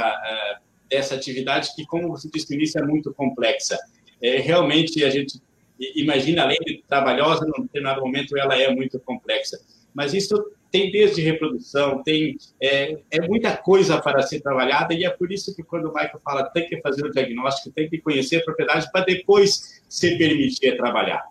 [0.90, 3.78] dessa atividade, que, como você disse no início, é muito complexa.
[4.20, 5.40] É, realmente, a gente
[5.78, 9.58] imagina, além de trabalhosa, num determinado momento ela é muito complexa.
[9.94, 10.34] Mas isso
[10.70, 15.54] tem desde reprodução, tem é, é, muita coisa para ser trabalhada e é por isso
[15.54, 18.90] que quando o Michael fala tem que fazer o diagnóstico, tem que conhecer a propriedade
[18.92, 21.24] para depois se permitir trabalhar.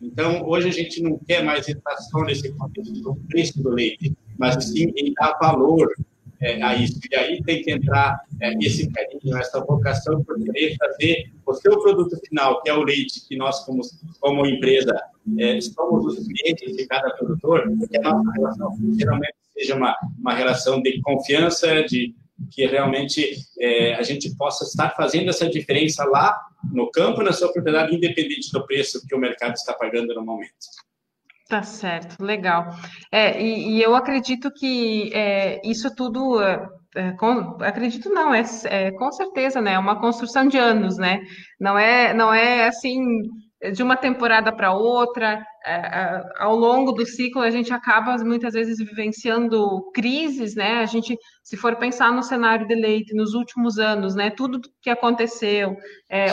[0.00, 4.12] Então, hoje a gente não quer mais entrar só nesse contexto do preço do leite,
[4.36, 5.88] mas sim em dar valor
[6.42, 7.00] é, a isso.
[7.10, 11.80] E aí tem que entrar é, esse carinho, essa vocação por querer fazer o seu
[11.80, 13.80] produto final, que é o leite, que nós, como,
[14.20, 14.92] como empresa,
[15.38, 20.34] é, somos os clientes de cada produtor, que a nossa relação geralmente seja uma, uma
[20.34, 22.14] relação de confiança, de
[22.50, 26.36] que realmente é, a gente possa estar fazendo essa diferença lá
[26.72, 30.52] no campo, na sua propriedade, independente do preço que o mercado está pagando no momento.
[31.52, 32.70] Tá certo, legal.
[33.12, 38.42] É, e, e eu acredito que é, isso tudo, é, é com, acredito não, é,
[38.64, 39.74] é, com certeza, né?
[39.74, 41.20] É uma construção de anos, né?
[41.60, 43.02] Não é, não é assim
[43.74, 48.54] de uma temporada para outra, é, é, ao longo do ciclo a gente acaba muitas
[48.54, 50.80] vezes vivenciando crises, né?
[50.80, 54.30] A gente, se for pensar no cenário de leite nos últimos anos, né?
[54.30, 55.76] Tudo que aconteceu,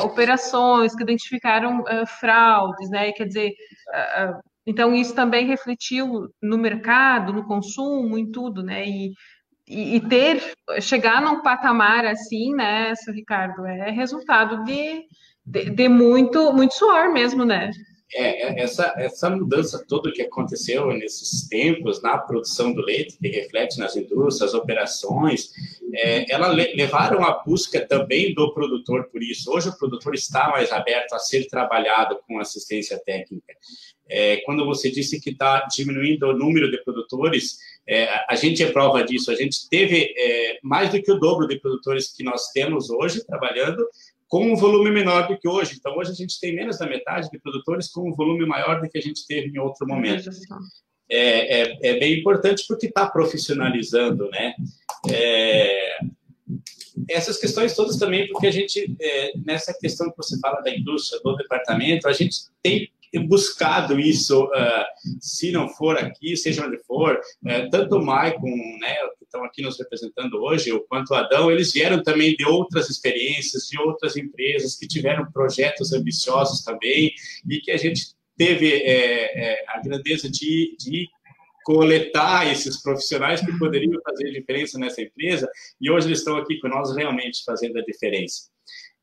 [0.01, 3.11] operações que identificaram fraudes, né?
[3.11, 3.51] Quer dizer,
[4.69, 8.85] então isso também refletiu no mercado, no consumo, em tudo, né?
[8.87, 9.13] E,
[9.67, 10.41] e, e ter
[10.81, 12.93] chegar num patamar assim, né.
[13.13, 15.05] Ricardo, é resultado de
[15.49, 17.71] de, de muito, muito suor mesmo, né?
[18.11, 23.27] É, é, essa, essa mudança toda que aconteceu nesses tempos na produção do leite, que
[23.27, 25.51] reflete nas indústrias, operações,
[25.93, 29.51] é, ela le, levaram a busca também do produtor por isso.
[29.51, 33.53] Hoje o produtor está mais aberto a ser trabalhado com assistência técnica.
[34.09, 38.71] É, quando você disse que está diminuindo o número de produtores, é, a gente é
[38.71, 39.29] prova disso.
[39.29, 43.23] A gente teve é, mais do que o dobro de produtores que nós temos hoje
[43.23, 43.87] trabalhando,
[44.29, 45.75] com um volume menor do que hoje.
[45.77, 48.87] Então, hoje a gente tem menos da metade de produtores com um volume maior do
[48.87, 50.29] que a gente teve em outro momento.
[51.11, 54.53] É, é, é bem importante porque está profissionalizando, né?
[55.11, 55.97] É,
[57.09, 61.19] essas questões todas também, porque a gente, é, nessa questão que você fala da indústria,
[61.23, 64.85] do departamento, a gente tem buscado isso, uh,
[65.19, 69.61] se não for aqui, seja onde for, uh, tanto o Maicon, né, que estão aqui
[69.61, 74.75] nos representando hoje, quanto o Adão, eles vieram também de outras experiências, de outras empresas
[74.75, 77.11] que tiveram projetos ambiciosos também,
[77.49, 81.07] e que a gente teve é, é, a grandeza de, de
[81.65, 85.47] coletar esses profissionais que poderiam fazer diferença nessa empresa
[85.79, 88.49] e hoje eles estão aqui com nós realmente fazendo a diferença.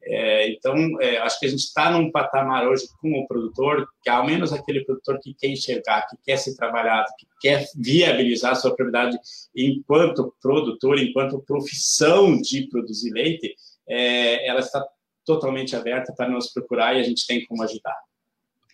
[0.09, 4.09] É, então, é, acho que a gente está num patamar hoje com o produtor, que
[4.09, 8.55] ao menos aquele produtor que quer enxergar, que quer ser trabalhado, que quer viabilizar a
[8.55, 9.19] sua propriedade
[9.55, 13.57] enquanto produtor, enquanto profissão de produzir leite,
[13.89, 14.85] é, ela está
[15.25, 17.97] totalmente aberta para nos procurar e a gente tem como ajudar.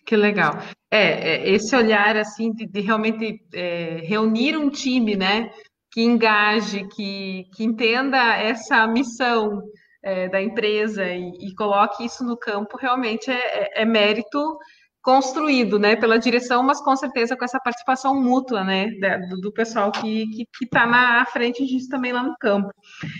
[0.05, 0.59] Que legal.
[0.91, 5.51] É, é esse olhar assim de, de realmente é, reunir um time, né,
[5.89, 9.63] que engaje, que, que entenda essa missão
[10.03, 14.57] é, da empresa e, e, coloque isso no campo, realmente é, é, é, mérito
[15.01, 18.87] construído, né, pela direção, mas com certeza com essa participação mútua, né,
[19.29, 20.25] do, do pessoal que
[20.61, 22.69] está na frente disso também lá no campo.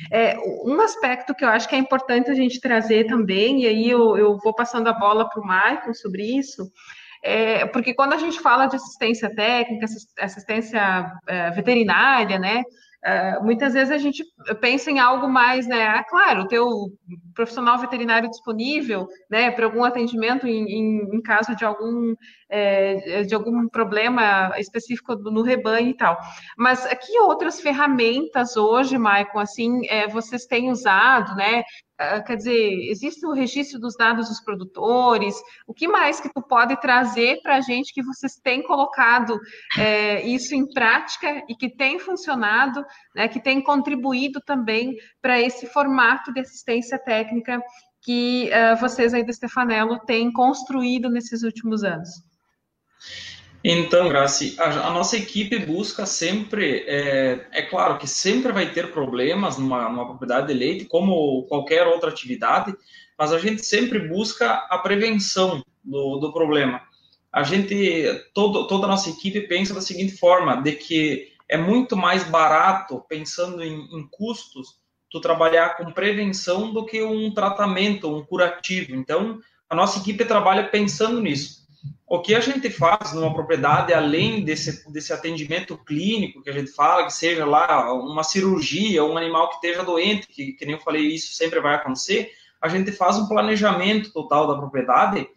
[0.09, 3.89] É, um aspecto que eu acho que é importante a gente trazer também, e aí
[3.89, 6.71] eu, eu vou passando a bola para o Maicon sobre isso,
[7.21, 9.85] é, porque quando a gente fala de assistência técnica,
[10.19, 12.63] assistência é, veterinária, né,
[13.05, 14.23] Uh, muitas vezes a gente
[14.61, 15.83] pensa em algo mais, né?
[15.83, 16.89] Ah, claro, ter o
[17.33, 22.15] profissional veterinário disponível, né, para algum atendimento em, em, em, caso de algum
[22.53, 26.15] é, de algum problema específico no rebanho e tal.
[26.55, 31.63] Mas que outras ferramentas hoje, Maicon, assim, é, vocês têm usado, né?
[31.97, 35.35] Ah, quer dizer, existe o registro dos dados dos produtores,
[35.67, 39.39] o que mais que tu pode trazer para a gente que vocês têm colocado
[39.77, 42.83] é, isso em prática e que tem funcionado,
[43.15, 47.59] né, que tem contribuído também para esse formato de assistência técnica
[48.03, 52.09] que uh, vocês aí do Stefanello têm construído nesses últimos anos?
[53.63, 58.91] Então, Graci, a, a, nossa equipe busca sempre, é, é, claro que sempre vai ter
[58.91, 62.75] problemas numa, numa, propriedade de leite, como qualquer outra atividade,
[63.17, 66.81] mas a gente sempre busca a prevenção do, do problema.
[67.31, 71.95] A gente, todo, toda a nossa equipe pensa da seguinte forma, de que é muito
[71.95, 78.25] mais barato, pensando em, em custos, tu trabalhar com prevenção do que um tratamento, um
[78.25, 78.93] curativo.
[78.93, 79.39] Então,
[79.69, 81.62] a nossa equipe trabalha pensando nisso
[82.07, 86.71] o que a gente faz numa propriedade, além desse, desse atendimento clínico que a gente
[86.71, 90.81] fala, que seja lá uma cirurgia, um animal que esteja doente, que, que nem eu
[90.81, 95.27] falei, isso sempre vai acontecer, a gente faz um planejamento total da propriedade,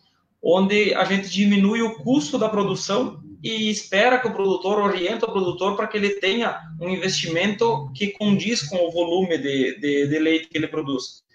[0.42, 5.32] onde a gente diminui o custo da produção e espera que o produtor orienta o
[5.32, 10.18] produtor para que ele tenha um investimento que condiz com o volume de, de, de
[10.18, 11.25] leite que ele produz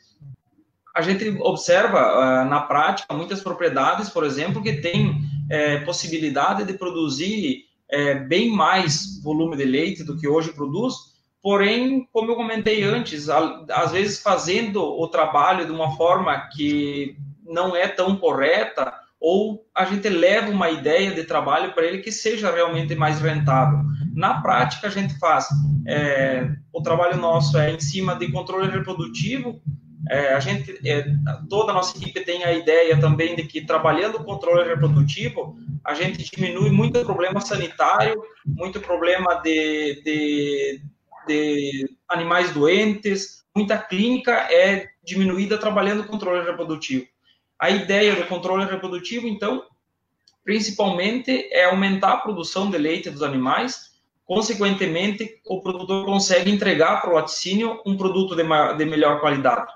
[0.96, 6.74] a gente observa uh, na prática muitas propriedades, por exemplo, que têm é, possibilidade de
[6.74, 10.96] produzir é, bem mais volume de leite do que hoje produz,
[11.42, 17.76] porém, como eu comentei antes, às vezes fazendo o trabalho de uma forma que não
[17.76, 22.52] é tão correta, ou a gente leva uma ideia de trabalho para ele que seja
[22.52, 23.80] realmente mais rentável.
[24.16, 25.48] Na prática, a gente faz
[25.88, 29.62] é, o trabalho nosso é em cima de controle reprodutivo,
[30.10, 31.06] é, a gente, é,
[31.50, 35.94] toda a nossa equipe tem a ideia também de que trabalhando o controle reprodutivo, a
[35.94, 40.82] gente diminui muito problema sanitário, muito problema de, de,
[41.28, 47.06] de animais doentes, muita clínica é diminuída trabalhando o controle reprodutivo.
[47.60, 49.64] A ideia do controle reprodutivo, então,
[50.44, 53.92] principalmente é aumentar a produção de leite dos animais,
[54.26, 59.72] consequentemente, o produtor consegue entregar para o laticínio um produto de, maior, de melhor qualidade.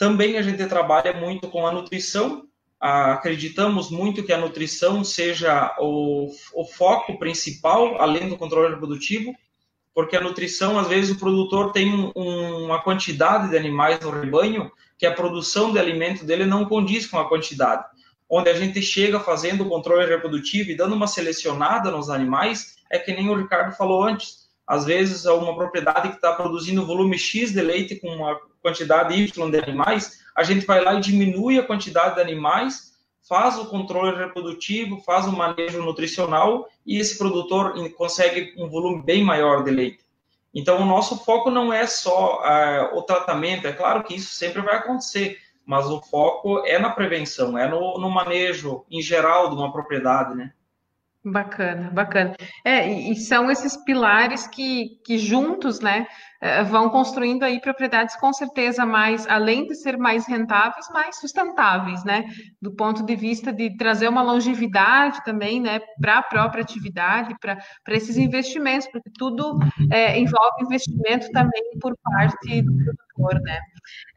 [0.00, 2.48] Também a gente trabalha muito com a nutrição.
[2.80, 9.34] Acreditamos muito que a nutrição seja o, o foco principal, além do controle reprodutivo,
[9.94, 14.72] porque a nutrição, às vezes, o produtor tem um, uma quantidade de animais no rebanho
[14.96, 17.84] que a produção de alimento dele não condiz com a quantidade.
[18.26, 22.98] Onde a gente chega fazendo o controle reprodutivo e dando uma selecionada nos animais, é
[22.98, 24.48] que nem o Ricardo falou antes.
[24.66, 29.50] Às vezes, uma propriedade que está produzindo volume X de leite com uma quantidade Y
[29.50, 32.90] de animais, a gente vai lá e diminui a quantidade de animais,
[33.28, 39.22] faz o controle reprodutivo, faz o manejo nutricional e esse produtor consegue um volume bem
[39.22, 40.00] maior de leite.
[40.52, 44.60] Então, o nosso foco não é só uh, o tratamento, é claro que isso sempre
[44.62, 49.54] vai acontecer, mas o foco é na prevenção, é no, no manejo em geral de
[49.54, 50.52] uma propriedade, né?
[51.24, 52.34] Bacana, bacana.
[52.64, 56.06] É, e são esses pilares que, que juntos, né,
[56.68, 62.24] vão construindo aí propriedades com certeza mais, além de ser mais rentáveis, mais sustentáveis, né,
[62.60, 67.58] do ponto de vista de trazer uma longevidade também, né, para a própria atividade, para
[67.88, 69.58] esses investimentos, porque tudo
[69.90, 73.58] é, envolve investimento também por parte do produtor né?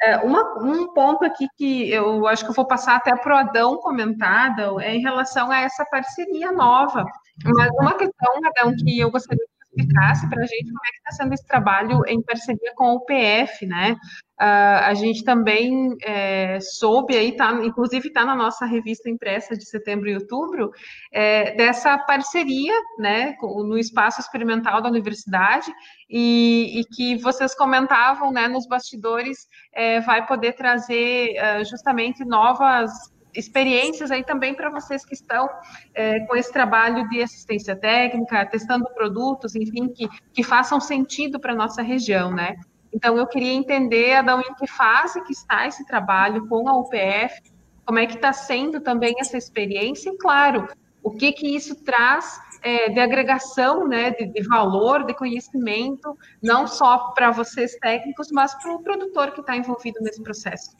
[0.01, 3.37] É, uma, um ponto aqui que eu acho que eu vou passar até para o
[3.37, 7.05] Adão comentar, Adão, é em relação a essa parceria nova.
[7.43, 9.43] Mas uma questão, Adão, que eu gostaria
[9.75, 13.05] explicasse para a gente como é que está sendo esse trabalho em parceria com o
[13.05, 13.95] PF, né?
[14.41, 19.63] Uh, a gente também é, soube aí, tá, inclusive está na nossa revista impressa de
[19.63, 20.71] setembro e outubro,
[21.11, 25.71] é, dessa parceria né, no espaço experimental da universidade,
[26.09, 32.91] e, e que vocês comentavam né, nos bastidores, é, vai poder trazer uh, justamente novas
[33.33, 35.49] experiências aí também para vocês que estão
[35.93, 41.53] é, com esse trabalho de assistência técnica, testando produtos, enfim, que, que façam sentido para
[41.53, 42.55] a nossa região, né?
[42.93, 47.41] Então, eu queria entender, Adão, em que fase que está esse trabalho com a UPF,
[47.85, 50.67] como é que está sendo também essa experiência, e, claro,
[51.01, 56.65] o que que isso traz é, de agregação, né, de, de, valor, de conhecimento, não
[56.65, 60.71] só para vocês técnicos, mas para o produtor que está envolvido nesse processo.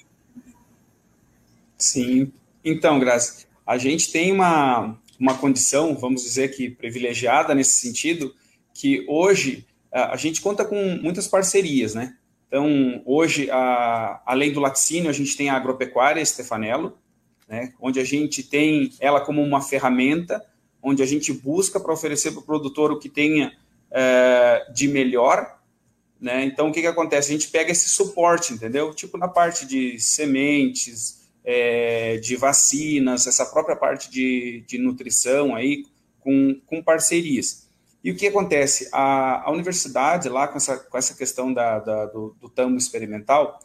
[1.78, 2.32] Sim,
[2.64, 8.34] então, Graça, a gente tem uma, uma condição, vamos dizer que privilegiada nesse sentido,
[8.74, 12.16] que hoje a gente conta com muitas parcerias, né?
[12.48, 16.98] Então, hoje, a, além do laticínio, a gente tem a agropecuária Stefanello,
[17.48, 20.44] né, onde a gente tem ela como uma ferramenta,
[20.82, 23.54] onde a gente busca para oferecer para o produtor o que tenha
[23.90, 25.60] é, de melhor.
[26.20, 26.46] Né?
[26.46, 27.30] Então, o que, que acontece?
[27.30, 28.94] A gente pega esse suporte, entendeu?
[28.94, 35.86] Tipo na parte de sementes, é, de vacinas, essa própria parte de, de nutrição aí,
[36.20, 37.68] com, com parcerias.
[38.04, 38.90] E o que acontece?
[38.92, 43.60] A, a universidade, lá com essa, com essa questão da, da do, do tamo experimental,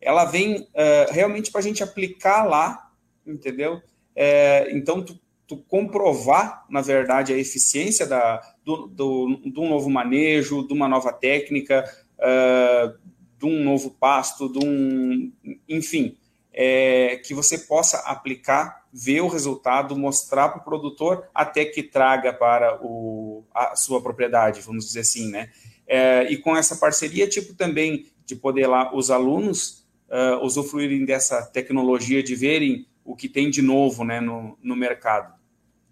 [0.00, 2.90] ela vem uh, realmente para a gente aplicar lá,
[3.26, 3.80] entendeu?
[4.16, 10.66] É, então, tu, tu, comprovar, na verdade, a eficiência da, do, do, do novo manejo,
[10.66, 11.84] de uma nova técnica,
[12.18, 12.98] uh,
[13.38, 15.32] de um novo pasto, de um,
[15.68, 16.16] enfim,
[16.52, 22.32] é, que você possa aplicar, ver o resultado, mostrar para o produtor até que traga
[22.32, 25.50] para o, a sua propriedade, vamos dizer assim, né?
[25.86, 31.42] É, e com essa parceria, tipo também de poder lá os alunos uh, usufruírem dessa
[31.46, 35.34] tecnologia, de verem o que tem de novo né, no, no mercado.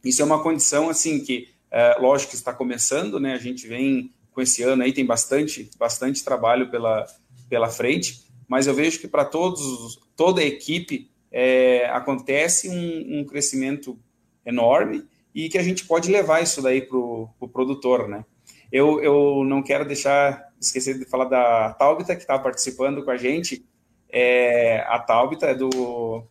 [0.04, 3.34] Isso é uma condição assim que, uh, lógico, está começando, né?
[3.34, 7.04] A gente vem com esse ano aí tem bastante, bastante trabalho pela,
[7.48, 13.24] pela frente, mas eu vejo que para todos, toda a equipe é, acontece um, um,
[13.24, 13.98] crescimento
[14.44, 15.02] enorme
[15.34, 18.22] e que a gente pode levar isso daí para o pro produtor, né?
[18.70, 23.16] Eu, eu não quero deixar, esquecer de falar da Taubita, que está participando com a
[23.16, 23.64] gente.
[24.10, 26.22] É, a Taubita é do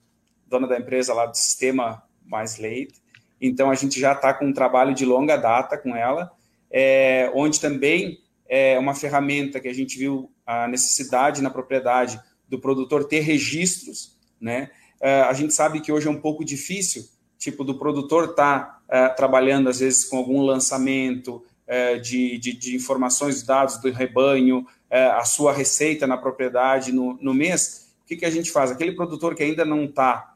[0.45, 3.01] dona da empresa lá do Sistema Mais Leite.
[3.41, 6.31] Então, a gente já está com um trabalho de longa data com ela,
[6.69, 12.59] é, onde também é uma ferramenta que a gente viu a necessidade na propriedade do
[12.59, 14.71] produtor ter registros, né?
[14.99, 19.11] Uh, a gente sabe que hoje é um pouco difícil, tipo, do produtor estar tá,
[19.11, 24.65] uh, trabalhando, às vezes, com algum lançamento uh, de, de, de, informações, dados do rebanho,
[24.91, 27.91] a sua receita na propriedade no, no mês.
[28.03, 28.71] O que, que a gente faz?
[28.71, 30.33] Aquele produtor que ainda não está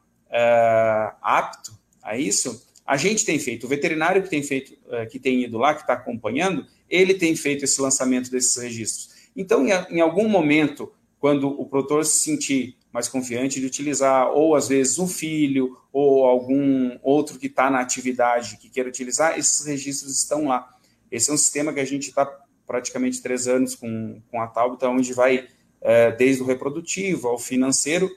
[1.20, 4.78] apto a isso, a gente tem feito, o veterinário que tem feito,
[5.10, 9.14] que tem ido lá, que está acompanhando, ele tem feito esse lançamento desses registros.
[9.36, 10.92] Então, em, algum momento,
[11.24, 16.26] quando o produtor se sentir mais confiante de utilizar, ou às vezes um filho, ou
[16.26, 20.68] algum outro que está na atividade que queira utilizar, esses registros estão lá.
[21.10, 22.26] Esse é um sistema que a gente está
[22.66, 25.48] praticamente três anos com, com a Talbot, onde vai
[25.80, 28.10] é, desde o reprodutivo ao financeiro,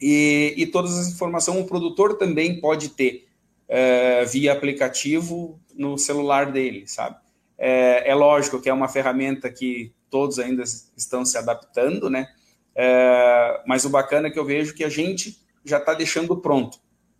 [0.00, 3.26] e, e todas as informações o produtor também pode ter
[3.66, 7.16] é, via aplicativo no celular dele, sabe?
[7.58, 10.62] É, é, lógico que é uma ferramenta que todos ainda
[10.96, 12.28] estão se adaptando, né?
[12.74, 16.78] É, mas o bacana é que eu vejo que a gente já está deixando pronto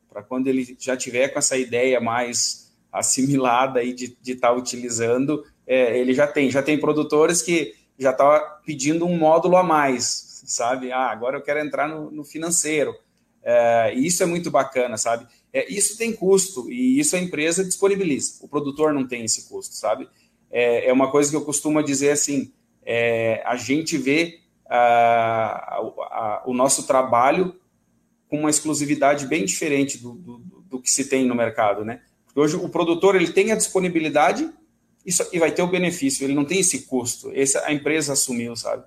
[0.09, 5.45] para quando ele já tiver com essa ideia mais assimilada aí de estar tá utilizando,
[5.67, 6.51] é, ele já tem.
[6.51, 10.91] Já tem produtores que já estão tá pedindo um módulo a mais, sabe?
[10.91, 12.95] Ah, agora eu quero entrar no, no financeiro.
[13.43, 15.27] É, e isso é muito bacana, sabe?
[15.53, 18.39] É, isso tem custo e isso a empresa disponibiliza.
[18.41, 20.09] O produtor não tem esse custo, sabe?
[20.51, 22.53] É, é uma coisa que eu costumo dizer assim:
[22.91, 27.55] é, a gente vê a, a, o nosso trabalho
[28.31, 32.01] com uma exclusividade bem diferente do, do, do, que se tem no mercado, né?
[32.25, 34.51] Porque hoje o produtor ele tem a disponibilidade
[35.05, 38.57] e, e vai ter o benefício, ele não tem esse custo, esse a empresa assumiu,
[38.57, 38.85] sabe?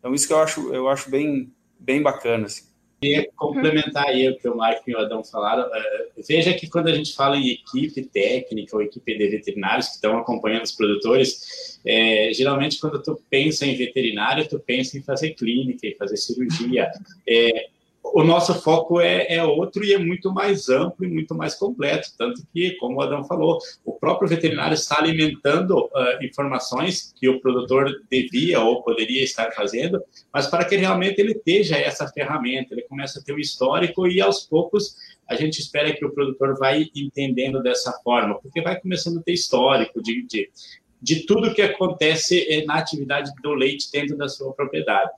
[0.00, 2.46] Então isso que eu acho, eu acho bem, bem bacana.
[2.46, 2.64] Assim.
[3.00, 5.72] queria complementar aí o que o Mike e o Adão falaram.
[5.72, 9.94] É, veja que quando a gente fala em equipe técnica ou equipe de veterinários que
[9.94, 15.30] estão acompanhando os produtores, é, geralmente quando tu pensa em veterinário, tu pensa em fazer
[15.30, 16.90] clínica, em fazer cirurgia.
[17.28, 17.68] É,
[18.12, 22.10] o nosso foco é, é, outro e é muito mais amplo e muito mais completo.
[22.16, 27.40] Tanto que, como o Adão falou, o próprio veterinário está alimentando uh, informações que o
[27.40, 32.82] produtor devia ou poderia estar fazendo, mas para que realmente ele esteja essa ferramenta, ele
[32.82, 36.86] começa a ter um histórico e aos poucos a gente espera que o produtor vai
[36.94, 40.50] entendendo dessa forma, porque vai começando a ter histórico de, de,
[41.04, 45.10] de tudo que acontece eh, na atividade do leite dentro da sua propriedade.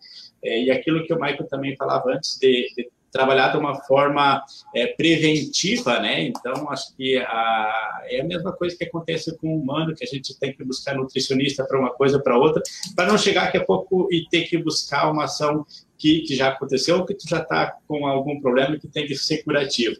[0.42, 4.42] É, e aquilo que o Michael também falava antes de, de trabalhar de uma forma
[4.74, 6.22] é, preventiva, né?
[6.22, 10.06] Então, acho que a, é a mesma coisa que acontece com o humano, que a
[10.06, 12.62] gente tem que buscar nutricionista para uma coisa, para outra,
[12.94, 15.64] para não chegar daqui a pouco e ter que buscar uma ação
[15.96, 19.14] que, que já aconteceu, ou que tu já está com algum problema que tem que
[19.14, 19.96] ser curativo.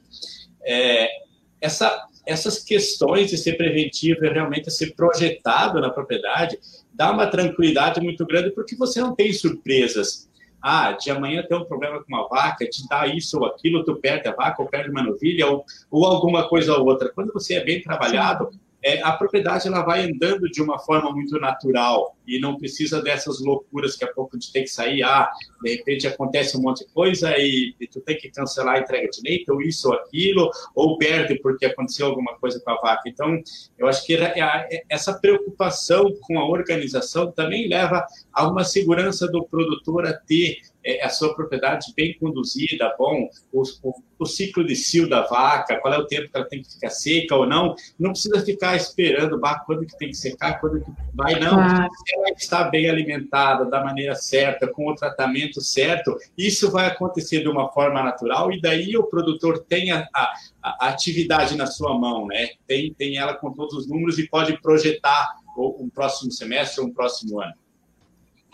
[0.63, 1.09] É,
[1.61, 6.59] essa, essas questões de ser preventivo e realmente ser projetado na propriedade
[6.93, 10.29] dá uma tranquilidade muito grande porque você não tem surpresas
[10.69, 13.95] ah, de amanhã tem um problema com uma vaca, te dá isso ou aquilo, tu
[13.97, 17.09] perde a vaca ou perde uma novilha ou, ou alguma coisa ou outra.
[17.15, 18.51] Quando você é bem trabalhado,
[18.83, 23.41] é, a propriedade ela vai andando de uma forma muito natural e não precisa dessas
[23.41, 25.31] loucuras que a pouco de ter que sair, ah,
[25.63, 29.09] de repente acontece um monte de coisa e, e, tu tem que cancelar a entrega
[29.09, 33.09] de leite, ou isso ou aquilo, ou perde porque aconteceu alguma coisa com a vaca.
[33.09, 33.41] Então,
[33.79, 34.17] eu acho que
[34.89, 40.76] essa preocupação com a organização também leva a uma segurança do produtor a ter é,
[41.03, 45.93] a sua propriedade bem conduzida, bom, o, o, o, ciclo de cio da vaca, qual
[45.93, 49.39] é o tempo que ela tem que ficar seca ou não, não precisa ficar esperando
[49.39, 51.59] bah, quando que tem que secar, quando que vai, não.
[51.59, 51.89] Ah.
[52.15, 57.49] Ela está bem alimentada, da maneira certa, com o tratamento certo, isso vai acontecer de
[57.49, 62.27] uma forma natural e daí o produtor tem a, a, a atividade na sua mão,
[62.27, 62.51] né?
[62.67, 66.93] Tem, tem ela com todos os números e pode projetar um próximo semestre ou um
[66.93, 67.55] próximo ano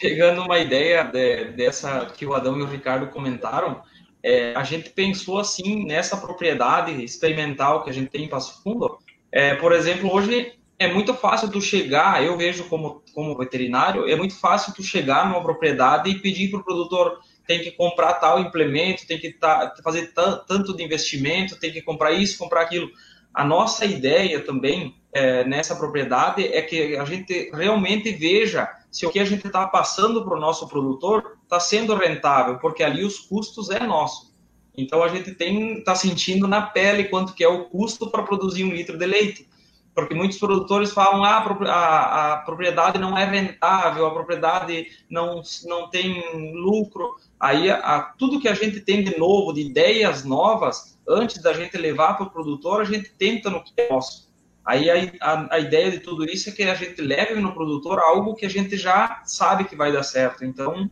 [0.02, 3.80] pegando uma ideia de, dessa que o Adão e o Ricardo comentaram,
[4.20, 8.98] é, a gente pensou assim nessa propriedade experimental que a gente tem em Passo Fundo.
[9.30, 14.16] É, por exemplo, hoje é muito fácil tu chegar, eu vejo como, como veterinário, é
[14.16, 18.40] muito fácil tu chegar numa propriedade e pedir para o produtor tem que comprar tal
[18.40, 22.88] implemento, tem que tá, fazer tanto de investimento, tem que comprar isso, comprar aquilo.
[23.32, 29.10] A nossa ideia também é, nessa propriedade é que a gente realmente veja se o
[29.10, 33.18] que a gente está passando para o nosso produtor está sendo rentável, porque ali os
[33.18, 34.30] custos é nosso.
[34.76, 38.64] Então a gente tem está sentindo na pele quanto que é o custo para produzir
[38.64, 39.48] um litro de leite,
[39.94, 45.88] porque muitos produtores falam ah, a, a propriedade não é rentável, a propriedade não não
[45.88, 46.22] tem
[46.54, 47.16] lucro.
[47.40, 51.78] Aí a, tudo que a gente tem de novo, de ideias novas, antes da gente
[51.78, 54.31] levar para o produtor, a gente tenta no que é nosso.
[54.64, 57.98] Aí a, a, a, ideia de tudo isso é que a gente leve no produtor
[57.98, 60.44] algo que a gente já sabe que vai dar certo.
[60.44, 60.88] Então,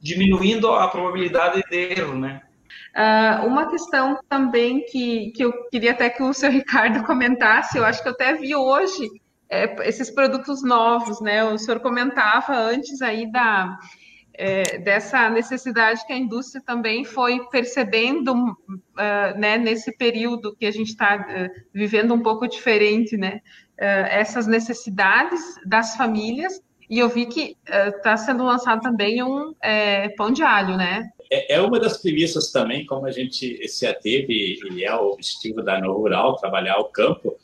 [0.00, 2.42] diminuindo a probabilidade de erro, né?
[2.94, 7.84] Uh, uma questão também que, que eu queria até que o seu Ricardo comentasse, eu
[7.84, 9.08] acho que eu até vi hoje
[9.48, 11.44] é, esses produtos novos, né?
[11.44, 13.78] O senhor comentava antes aí da,
[14.34, 20.70] é, dessa necessidade que a indústria também foi percebendo uh, né, nesse período que a
[20.70, 23.40] gente está uh, vivendo um pouco diferente, né?
[23.78, 29.54] Uh, essas necessidades das famílias, e eu vi que está sendo lançado também um
[30.16, 31.08] pão de alho, né?
[31.30, 35.62] É, é uma das premissas também, como a gente se ateve, e é o objetivo
[35.62, 37.34] da No Rural, trabalhar o campo,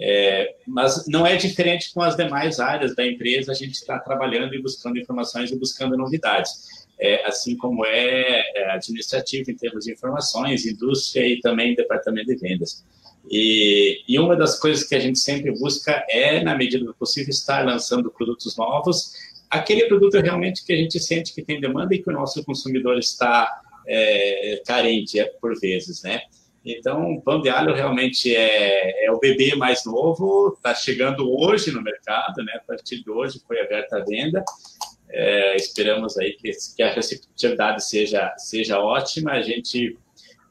[0.00, 4.54] é, mas não é diferente com as demais áreas da empresa, a gente está trabalhando
[4.54, 6.86] e buscando informações e buscando novidades.
[7.00, 12.36] É, assim como é, é administrativo em termos de informações, indústria e também departamento de
[12.36, 12.84] vendas.
[13.30, 17.30] E, e, uma das coisas que a gente sempre busca é, na medida do possível,
[17.30, 19.12] estar lançando produtos novos,
[19.50, 22.98] aquele produto realmente que a gente sente que tem demanda e que o nosso consumidor
[22.98, 26.22] está é, carente por vezes, né?
[26.70, 31.70] Então, o pão de alho realmente é, é o bebê mais novo, está chegando hoje
[31.70, 32.52] no mercado, né?
[32.56, 34.44] A partir de hoje foi aberta a venda.
[35.08, 39.32] É, esperamos aí que, que, a receptividade seja, seja ótima.
[39.32, 39.96] A gente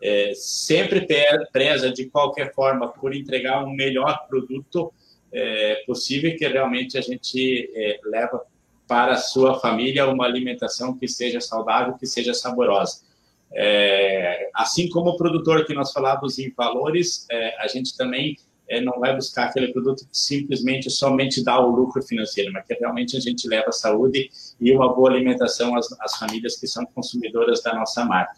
[0.02, 1.08] é, sempre
[1.52, 4.92] preza de qualquer forma por entregar um melhor produto
[5.32, 8.42] é, possível que realmente a gente é, leva
[8.88, 13.06] para a sua família uma alimentação que seja saudável, que seja saborosa.
[13.54, 18.36] É, assim como o produtor que nós falávamos em valores, é, a gente também
[18.70, 22.74] é, não vai buscar aquele produto que simplesmente somente dá o lucro financeiro, mas que
[22.74, 24.30] realmente a gente leva saúde
[24.60, 28.36] e uma boa alimentação às, às famílias que são consumidoras da nossa marca.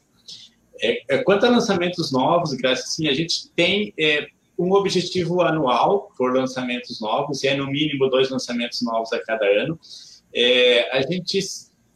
[0.81, 6.11] É, é, quanto a lançamentos novos, graças assim, a gente tem é, um objetivo anual
[6.17, 9.79] por lançamentos novos, e é no mínimo dois lançamentos novos a cada ano.
[10.91, 11.39] A gente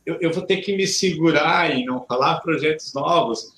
[0.05, 3.53] eu, eu, vou ter que me segurar em não falar projetos novos,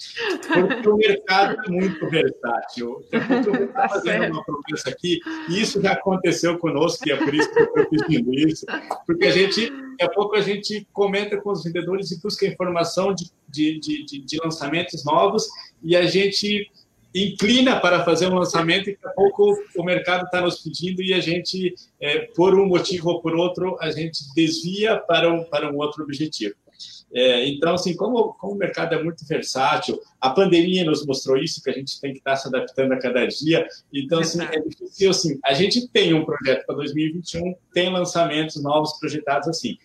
[0.47, 3.03] porque o mercado é muito versátil.
[3.11, 5.19] Eu estou tá fazendo uma promessa aqui,
[5.49, 8.65] e isso já aconteceu conosco, e é por isso que eu estou pedindo isso,
[9.07, 13.13] porque a gente, daqui a pouco a gente comenta com os vendedores e busca informação
[13.13, 15.47] de, de, de, de lançamentos novos,
[15.81, 16.69] e a gente
[17.16, 21.13] inclina para fazer um lançamento e daqui a pouco o mercado está nos pedindo e
[21.13, 25.72] a gente, é, por um motivo ou por outro, a gente desvia para um, para
[25.72, 26.55] um outro objetivo.
[27.13, 31.63] É, então, assim, como, como o mercado é muito versátil, a pandemia nos mostrou isso,
[31.63, 33.66] que a gente tem que estar se adaptando a cada dia.
[33.93, 38.99] Então, assim, é difícil, assim, a gente tem um projeto para 2021, tem lançamentos novos
[38.99, 39.78] projetados assim,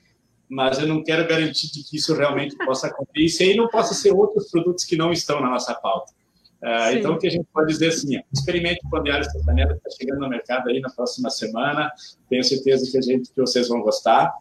[0.48, 4.10] mas eu não quero garantir de que isso realmente possa acontecer e não possa ser
[4.10, 6.12] outros produtos que não estão na nossa pauta.
[6.62, 9.90] Uh, então, o que a gente pode dizer assim, experimente o Pão Estefanela, que está
[9.98, 11.90] chegando no mercado aí na próxima semana,
[12.28, 14.32] tenho certeza que, a gente, que vocês vão gostar.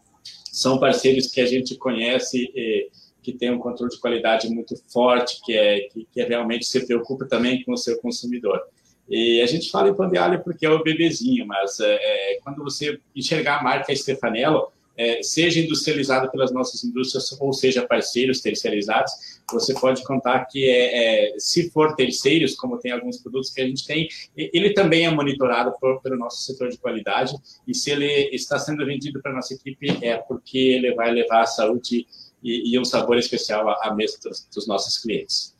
[0.52, 2.90] São parceiros que a gente conhece e
[3.22, 7.26] que tem um controle de qualidade muito forte, que é que, que realmente se preocupa
[7.26, 8.60] também com o seu consumidor.
[9.08, 12.98] E a gente fala em alho porque é o bebezinho, mas é, é quando você
[13.14, 19.12] enxergar a marca Stefanello, é, seja industrializado pelas nossas indústrias ou seja parceiros terceirizados,
[19.50, 23.66] você pode contar que é, é, se for terceiros, como tem alguns produtos que a
[23.66, 27.34] gente tem, ele também é monitorado por, pelo nosso setor de qualidade
[27.66, 31.46] e se ele está sendo vendido para nossa equipe é porque ele vai levar a
[31.46, 32.06] saúde
[32.42, 35.54] e, e um sabor especial à mesa dos, dos nossos clientes.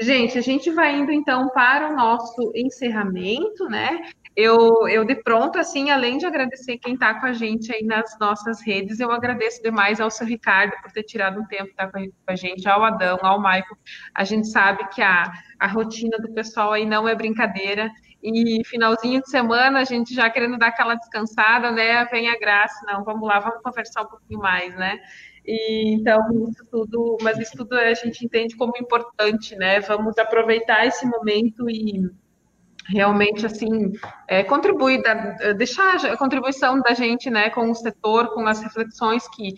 [0.00, 4.10] Gente, a gente vai indo então para o nosso encerramento, né?
[4.36, 8.16] Eu, eu de pronto, assim, além de agradecer quem está com a gente aí nas
[8.18, 11.98] nossas redes, eu agradeço demais ao seu Ricardo por ter tirado um tempo estar com
[12.26, 13.76] a gente, ao Adão, ao Maico.
[14.14, 17.90] A gente sabe que a, a rotina do pessoal aí não é brincadeira.
[18.22, 22.04] E finalzinho de semana, a gente já querendo dar aquela descansada, né?
[22.06, 24.98] Vem a graça, não, vamos lá, vamos conversar um pouquinho mais, né?
[25.44, 29.80] E, então, isso tudo, mas isso tudo a gente entende como importante, né?
[29.80, 32.08] Vamos aproveitar esse momento e
[32.88, 33.92] realmente assim
[34.26, 35.14] é, contribui da,
[35.52, 39.54] deixar a contribuição da gente né com o setor com as reflexões que,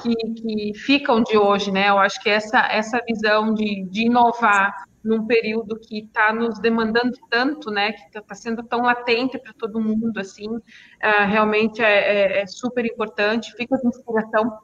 [0.00, 1.88] que, que ficam de hoje né?
[1.88, 7.16] Eu acho que essa essa visão de, de inovar num período que está nos demandando
[7.28, 12.38] tanto, né, que está tá sendo tão latente para todo mundo, assim, uh, realmente é,
[12.38, 14.58] é, é, super importante, fica de inspiração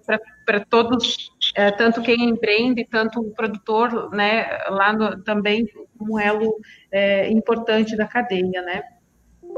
[0.45, 5.67] para todos, uh, tanto quem empreende, tanto o produtor, né, lá no, também
[6.01, 8.83] um elo uh, importante da cadeia, né.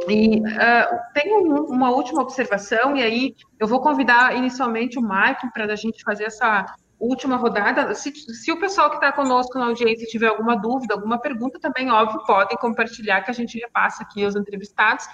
[0.09, 5.72] E uh, tenho uma última observação, e aí eu vou convidar inicialmente o Michael para
[5.72, 6.64] a gente fazer essa
[7.01, 7.94] última rodada.
[7.94, 11.90] Se, se o pessoal que está conosco na audiência tiver alguma dúvida, alguma pergunta, também,
[11.90, 15.07] óbvio, podem compartilhar, que a gente repassa aqui aos entrevistados.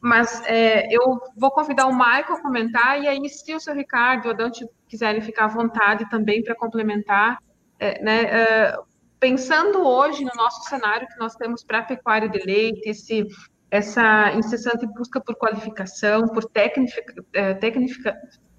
[0.00, 4.28] Mas é, eu vou convidar o Michael a comentar, e aí, se o seu Ricardo
[4.28, 7.38] o Dante quiserem ficar à vontade também para complementar,
[7.80, 8.76] é, né, é,
[9.18, 13.26] pensando hoje no nosso cenário que nós temos para a pecuária de leite, esse,
[13.70, 18.14] essa incessante busca por qualificação, por técnica, é, técnica,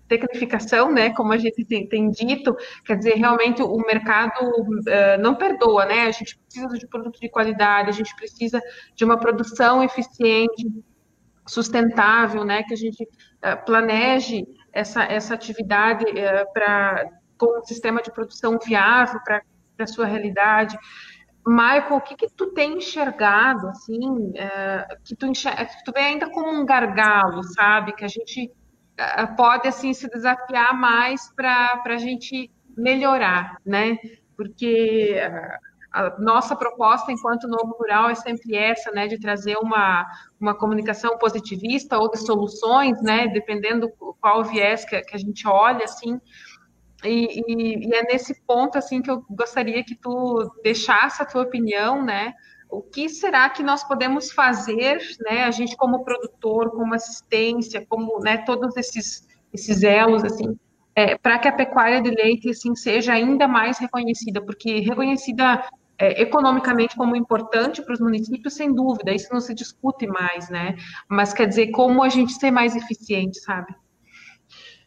[0.07, 5.36] tecnificação, né, como a gente tem, tem, dito, quer dizer, realmente o mercado uh, não
[5.36, 8.59] perdoa, né, a gente precisa de produto de qualidade, a gente precisa
[8.95, 10.67] de uma produção eficiente,
[11.47, 18.01] sustentável, né, que a gente uh, planeje essa, essa atividade eh, para com um sistema
[18.01, 19.41] de produção viável para
[19.80, 20.78] a sua realidade.
[21.45, 24.32] Michael, o que, que tu tem enxergado, assim,
[25.03, 28.49] que tu, enxerga, que tu vê ainda como um gargalo, sabe, que a gente
[29.36, 33.97] pode assim se desafiar mais para a gente melhorar, né?
[34.38, 35.19] Porque
[35.93, 40.05] a nossa proposta enquanto novo rural é sempre essa, né, de trazer uma,
[40.39, 43.89] uma comunicação positivista ou de soluções, né, dependendo
[44.19, 46.19] qual viés que, que a gente olha, assim,
[47.03, 51.43] e, e, e, é nesse ponto, assim, que eu gostaria que tu deixasse a tua
[51.43, 52.33] opinião, né,
[52.69, 58.19] o que será que nós podemos fazer, né, a gente como produtor, como assistência, como,
[58.19, 60.57] né, todos esses, esses elos, assim,
[60.95, 65.63] é, para que a pecuária de leite, assim, seja ainda mais reconhecida, porque reconhecida
[65.97, 70.75] é, economicamente como importante para os municípios, sem dúvida, isso não se discute mais, né,
[71.09, 73.73] mas quer dizer, como a gente ser mais eficiente, sabe?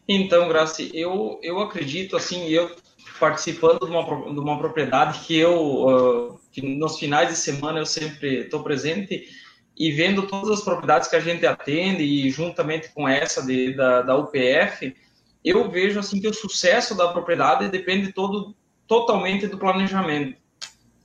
[0.09, 2.71] Então, Graci, eu, eu acredito, assim, eu
[3.19, 7.87] participando de uma, de uma propriedade que eu, uh, que nos finais de semana eu
[7.87, 9.25] sempre estou presente
[9.77, 14.03] e vendo todas as propriedades que a gente atende e juntamente com essa de, da,
[14.03, 14.95] da UPF,
[15.45, 20.39] eu vejo assim que o sucesso da propriedade depende todo totalmente do planejamento.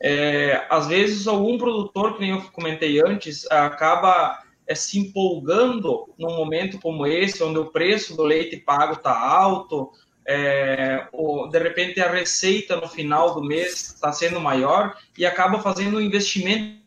[0.04, 6.36] É, às vezes, algum produtor, que nem eu comentei antes, acaba é, se empolgando num
[6.36, 9.92] momento como esse, onde o preço do leite pago está alto,
[10.28, 15.60] é, ou, de repente a receita no final do mês está sendo maior e acaba
[15.60, 16.82] fazendo um investimento.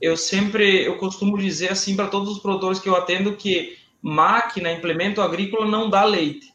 [0.00, 4.70] Eu sempre, eu costumo dizer assim para todos os produtores que eu atendo que máquina,
[4.70, 6.52] implemento agrícola não dá leite.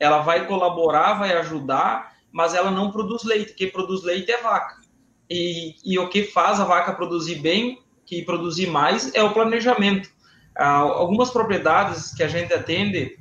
[0.00, 3.54] Ela vai colaborar, vai ajudar, mas ela não produz leite.
[3.54, 4.76] Quem produz leite é vaca.
[5.30, 10.10] E, e o que faz a vaca produzir bem, que produzir mais, é o planejamento.
[10.56, 13.18] Ah, algumas propriedades que a gente atende,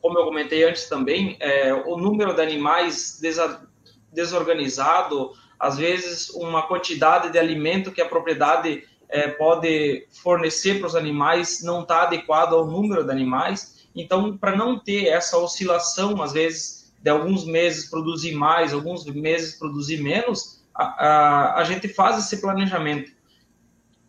[0.00, 3.66] como eu comentei antes também, é, o número de animais desa,
[4.12, 10.94] desorganizado, às vezes uma quantidade de alimento que a propriedade é, pode fornecer para os
[10.94, 13.88] animais não está adequado ao número de animais.
[13.94, 19.58] Então, para não ter essa oscilação, às vezes, de alguns meses produzir mais, alguns meses
[19.58, 23.12] produzir menos, a, a, a gente faz esse planejamento.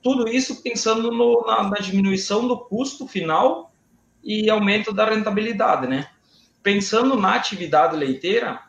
[0.01, 3.71] Tudo isso pensando no, na, na, diminuição do custo final
[4.23, 6.09] e aumento da rentabilidade, né?
[6.63, 8.59] Pensando na atividade leiteira,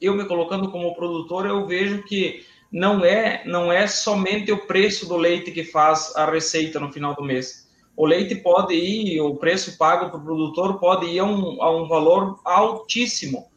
[0.00, 5.06] eu me colocando como produtor, eu vejo que não é não é somente o preço
[5.06, 7.63] do leite que faz a receita no final do mês.
[7.96, 11.70] O leite pode ir, o preço pago para o produtor pode ir a um, a
[11.70, 13.48] um valor altíssimo,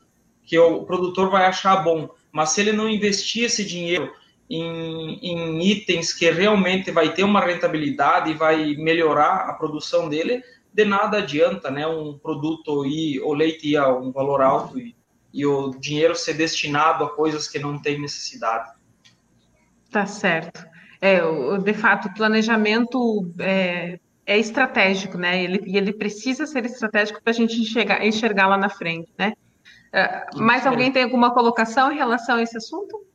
[0.43, 2.09] que o produtor vai achar bom.
[2.31, 4.11] Mas se ele não investir esse dinheiro
[4.49, 10.43] em, em itens que realmente vai ter uma rentabilidade e vai melhorar a produção dele,
[10.71, 11.87] de nada adianta, né?
[11.87, 14.95] Um produto ir, o leite ir a um valor alto e,
[15.33, 18.71] e o dinheiro ser destinado a coisas que não tem necessidade.
[19.91, 20.65] Tá certo.
[21.01, 21.19] É,
[21.59, 25.41] de fato, o planejamento é, é estratégico, né?
[25.41, 29.31] Ele, ele precisa ser estratégico para a gente enxergar, enxergar lá na frente, né?
[29.87, 33.07] Uh, mais alguém tem alguma colocação em relação a esse assunto?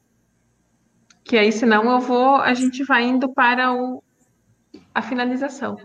[1.22, 4.02] Que aí, senão, eu vou, a gente vai indo para o,
[4.94, 5.76] a finalização.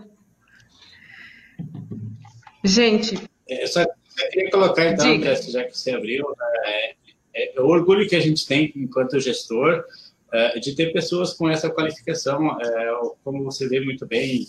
[2.64, 3.16] Gente.
[3.46, 3.84] É, eu só,
[4.30, 6.24] queria colocar, então, já que você abriu,
[6.64, 6.94] é,
[7.34, 9.84] é, o orgulho que a gente tem enquanto gestor
[10.32, 14.46] é, de ter pessoas com essa qualificação, é, como você vê muito bem,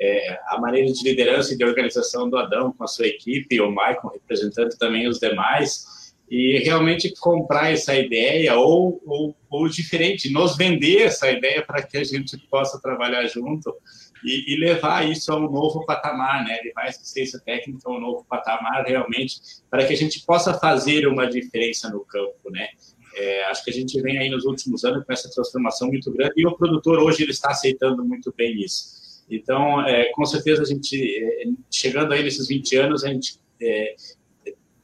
[0.00, 3.70] é, a maneira de liderança e de organização do Adão com a sua equipe, o
[3.70, 10.56] Maicon representando também os demais, e realmente comprar essa ideia, ou, ou, ou diferente, nos
[10.56, 13.74] vender essa ideia para que a gente possa trabalhar junto
[14.24, 16.60] e, e, levar isso a um novo patamar, né?
[16.62, 21.08] levar essa assistência técnica a um novo patamar realmente, para que a gente possa fazer
[21.08, 22.68] uma diferença no campo, né?
[23.16, 26.34] É, acho que a gente vem aí nos últimos anos com essa transformação muito grande
[26.36, 28.99] e o produtor hoje ele está aceitando muito bem isso.
[29.30, 33.94] Então, é, com certeza a gente, é, chegando aí nesses 20 anos, a gente é,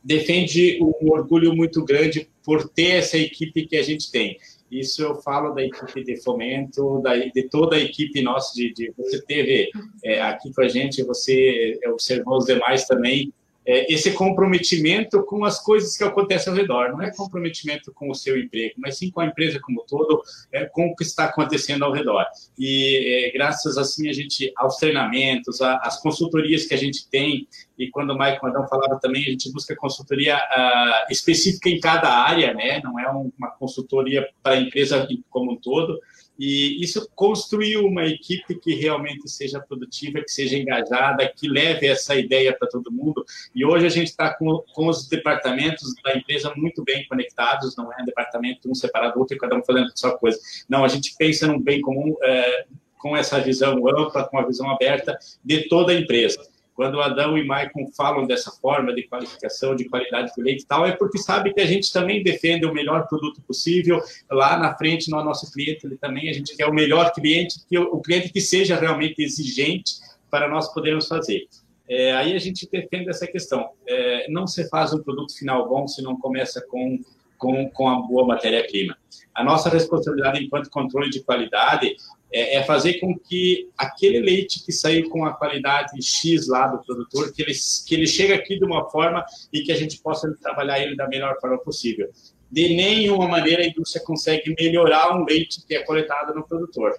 [0.03, 4.39] defende um orgulho muito grande por ter essa equipe que a gente tem.
[4.71, 8.93] Isso eu falo da equipe de fomento, da, de toda a equipe nossa, de, de
[8.97, 9.71] você teve
[10.05, 13.33] é, aqui com a gente, você observou os demais também,
[13.67, 16.93] é, esse comprometimento com as coisas que acontecem ao redor.
[16.93, 20.23] Não é comprometimento com o seu emprego, mas sim com a empresa como um todo,
[20.53, 22.25] é, com o que está acontecendo ao redor.
[22.59, 27.49] E é, graças assim a gente aos treinamentos, às consultorias que a gente tem,
[27.79, 32.09] e quando o Maicon Adão falava também, a gente busca consultoria uh, específica em cada
[32.09, 32.81] área, né?
[32.83, 36.01] Não é uma consultoria para a empresa como um todo.
[36.39, 42.15] E isso construiu uma equipe que realmente seja produtiva, que seja engajada, que leve essa
[42.15, 43.25] ideia para todo mundo.
[43.55, 47.93] E hoje a gente está com, com os departamentos da empresa muito bem conectados, não
[47.93, 50.39] é um departamento um separado do outro e cada um fazendo a sua coisa.
[50.69, 52.67] Não, a gente pensa num bem comum é,
[52.99, 56.41] com essa visão ampla, com a visão aberta de toda a empresa.
[56.77, 60.85] Quando Adão e Maicon falam dessa forma de qualificação, de qualidade do leite e tal,
[60.85, 63.99] é porque sabe que a gente também defende o melhor produto possível.
[64.31, 67.79] Lá na frente, no nosso cliente, ele também, a gente quer o melhor cliente, que
[67.79, 69.95] o, cliente que seja realmente exigente
[70.31, 71.47] para nós podermos fazer.
[71.89, 73.71] É, aí a gente defende essa questão.
[73.89, 77.01] É, não se faz um produto final bom se não começa com,
[77.39, 78.99] com, com a boa matéria-prima.
[79.35, 81.97] A nossa responsabilidade enquanto controle de qualidade
[82.37, 86.85] é, é, fazer com que aquele leite que saiu com a qualidade X lá do
[86.85, 87.53] produtor, que ele,
[87.87, 91.09] que ele chegue aqui de uma forma e que a gente possa trabalhar ele da
[91.09, 92.11] melhor forma possível.
[92.53, 96.95] De nenhuma maneira a indústria consegue melhorar um leite que é coletado no produtor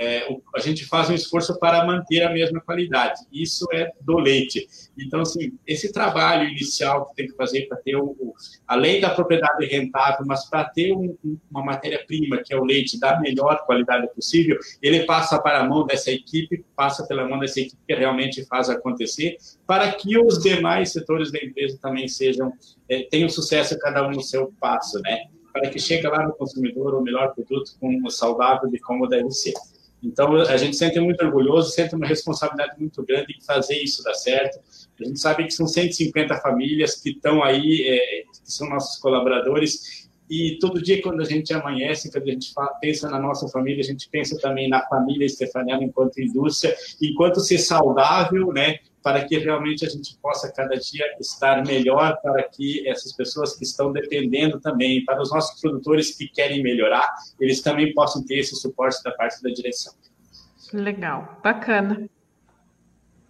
[0.00, 0.26] é,
[0.56, 3.20] a gente faz um esforço para manter a mesma qualidade.
[3.30, 4.66] Isso é do leite.
[4.98, 8.34] Então, assim, esse trabalho inicial que tem que fazer para ter, o,
[8.66, 11.14] além da propriedade rentável, mas para ter um,
[11.50, 15.84] uma matéria-prima, que é o leite, da melhor qualidade possível, ele passa para a mão
[15.84, 19.36] dessa equipe, passa pela mão dessa equipe que realmente faz acontecer,
[19.66, 22.50] para que os demais setores da empresa também sejam,
[22.88, 25.24] é, tenham sucesso cada um no seu passo, né?
[25.52, 29.52] para que chegue lá no consumidor o melhor produto com saudável e como deve ser.
[30.02, 34.14] Então, a gente sente muito orgulhoso, sente uma responsabilidade muito grande em fazer isso dar
[34.14, 34.58] certo.
[34.98, 39.99] A gente sabe que são 150 famílias que estão aí, é, que são nossos colaboradores,
[40.30, 43.84] e todo dia, quando a gente amanhece, quando a gente pensa na nossa família, a
[43.84, 46.72] gente pensa também na família Stefaniana enquanto indústria,
[47.02, 48.78] enquanto ser saudável, né?
[49.02, 53.64] Para que realmente a gente possa cada dia estar melhor, para que essas pessoas que
[53.64, 58.54] estão dependendo também, para os nossos produtores que querem melhorar, eles também possam ter esse
[58.54, 59.94] suporte da parte da direção.
[60.72, 62.08] Legal, bacana.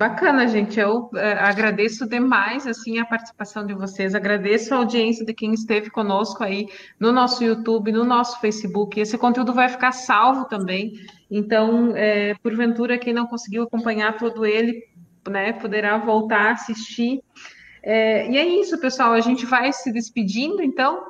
[0.00, 0.80] Bacana, gente.
[0.80, 4.14] Eu é, agradeço demais assim a participação de vocês.
[4.14, 6.66] Agradeço a audiência de quem esteve conosco aí
[6.98, 8.98] no nosso YouTube, no nosso Facebook.
[8.98, 10.94] Esse conteúdo vai ficar salvo também.
[11.30, 14.82] Então, é, porventura, quem não conseguiu acompanhar todo ele,
[15.28, 17.22] né, poderá voltar a assistir.
[17.82, 19.12] É, e é isso, pessoal.
[19.12, 21.09] A gente vai se despedindo, então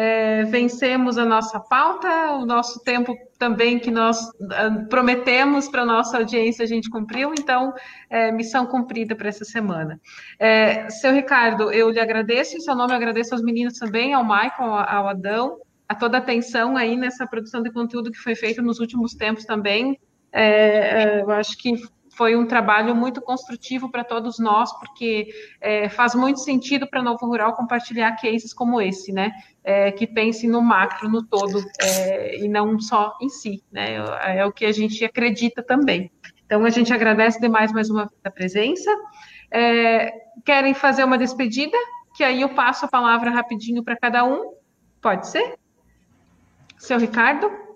[0.00, 5.84] é, vencemos a nossa pauta, o nosso tempo também que nós ah, prometemos para a
[5.84, 7.74] nossa audiência a gente cumpriu, então,
[8.08, 10.00] é, missão cumprida para essa semana.
[10.38, 14.22] É, seu Ricardo, eu lhe agradeço, em seu nome eu agradeço aos meninos também, ao
[14.22, 18.62] Michael, ao Adão, a toda a atenção aí nessa produção de conteúdo que foi feita
[18.62, 19.98] nos últimos tempos também.
[20.30, 21.72] É, é eu acho que
[22.18, 25.28] foi um trabalho muito construtivo para todos nós, porque
[25.60, 29.30] é, faz muito sentido para Novo Rural compartilhar cases como esse, né?
[29.62, 33.94] É, que pense no macro, no todo, é, e não só em si, né?
[34.36, 36.10] É o que a gente acredita também.
[36.44, 38.90] Então, a gente agradece demais mais uma vez a presença.
[39.48, 40.10] É,
[40.44, 41.76] querem fazer uma despedida?
[42.16, 44.54] Que aí eu passo a palavra rapidinho para cada um.
[45.00, 45.56] Pode ser?
[46.76, 47.67] Seu Ricardo?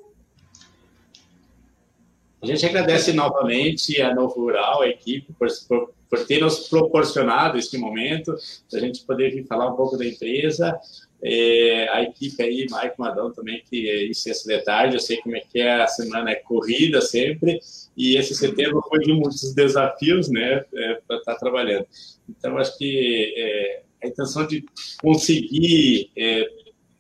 [2.43, 7.57] A gente agradece novamente a Novo Rural, a equipe, por, por, por ter nos proporcionado
[7.57, 8.35] esse momento,
[8.69, 10.77] para a gente poder vir falar um pouco da empresa.
[11.23, 15.37] É, a equipe aí, Mike Madão também, que é licença de tarde, eu sei como
[15.37, 17.61] é que é, a semana é corrida sempre,
[17.97, 21.87] e esse setembro foi de muitos desafios, né, é, para estar tá trabalhando.
[22.29, 24.65] Então, acho que é, a intenção de
[25.01, 26.51] conseguir, é,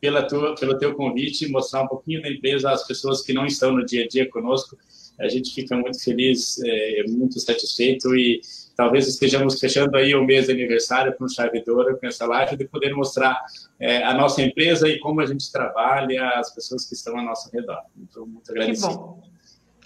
[0.00, 3.72] pela tua, pelo teu convite, mostrar um pouquinho da empresa às pessoas que não estão
[3.72, 4.76] no dia a dia conosco,
[5.22, 8.40] a gente fica muito feliz, é, muito satisfeito e
[8.76, 12.56] talvez estejamos fechando aí o mês de aniversário com chave de ouro, com essa live,
[12.56, 13.40] de poder mostrar
[13.78, 17.50] é, a nossa empresa e como a gente trabalha, as pessoas que estão ao nosso
[17.50, 17.82] redor.
[17.96, 18.88] Então, muito agradecido.
[18.88, 19.20] Que bom,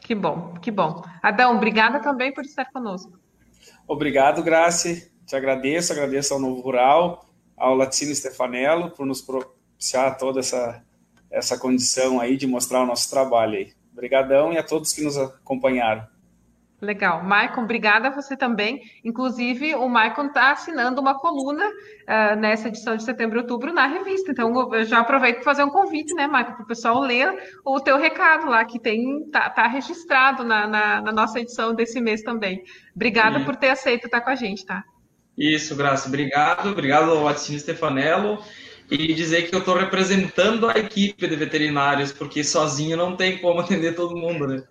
[0.01, 1.03] que bom, que bom.
[1.23, 3.19] Adão, obrigada também por estar conosco.
[3.87, 5.13] Obrigado, Grace.
[5.27, 10.83] Te agradeço, agradeço ao Novo Rural, ao Latino Stefanello por nos propiciar toda essa,
[11.31, 13.73] essa condição aí de mostrar o nosso trabalho aí.
[13.97, 16.07] Obrigadão e a todos que nos acompanharam.
[16.83, 17.25] Legal.
[17.25, 18.83] Maicon, obrigada a você também.
[19.03, 23.87] Inclusive, o Maicon está assinando uma coluna uh, nessa edição de setembro e outubro na
[23.87, 24.31] revista.
[24.31, 27.35] Então, eu já aproveito para fazer um convite, né, Maicon, para o pessoal ler
[27.65, 31.99] o teu recado lá, que tem tá, tá registrado na, na, na, nossa edição desse
[31.99, 32.63] mês também.
[32.95, 34.85] Obrigada por ter aceito estar com a gente, tá?
[35.39, 36.09] Isso, Graça.
[36.09, 36.69] Obrigado.
[36.69, 38.39] Obrigado ao Latino Stefanello
[38.91, 43.61] e dizer que eu estou representando a equipe de veterinários, porque sozinho não tem como
[43.61, 44.63] atender todo mundo, né?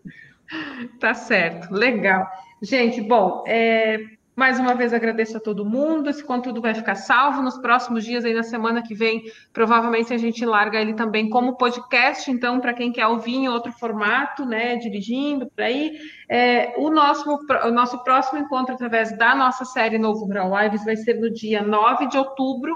[1.00, 2.28] Tá certo, legal.
[2.62, 3.98] Gente, bom, é,
[4.36, 6.10] mais uma vez agradeço a todo mundo.
[6.10, 9.24] Esse conteúdo vai ficar salvo nos próximos dias, aí na semana que vem.
[9.54, 12.30] Provavelmente a gente larga ele também como podcast.
[12.30, 17.30] Então, para quem quer ouvir em outro formato, né, dirigindo por aí, é, o, nosso,
[17.64, 21.62] o nosso próximo encontro através da nossa série Novo Rural Lives vai ser no dia
[21.62, 22.76] 9 de outubro,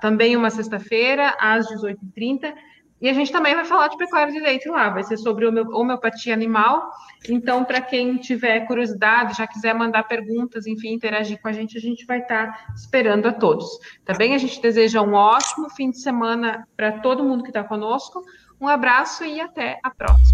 [0.00, 2.52] também uma sexta-feira, às 18h30.
[3.00, 6.32] E a gente também vai falar de pecuária de leite lá, vai ser sobre homeopatia
[6.32, 6.90] animal.
[7.28, 11.80] Então, para quem tiver curiosidade, já quiser mandar perguntas, enfim, interagir com a gente, a
[11.80, 13.66] gente vai estar tá esperando a todos.
[14.04, 18.22] Também a gente deseja um ótimo fim de semana para todo mundo que está conosco.
[18.58, 20.25] Um abraço e até a próxima.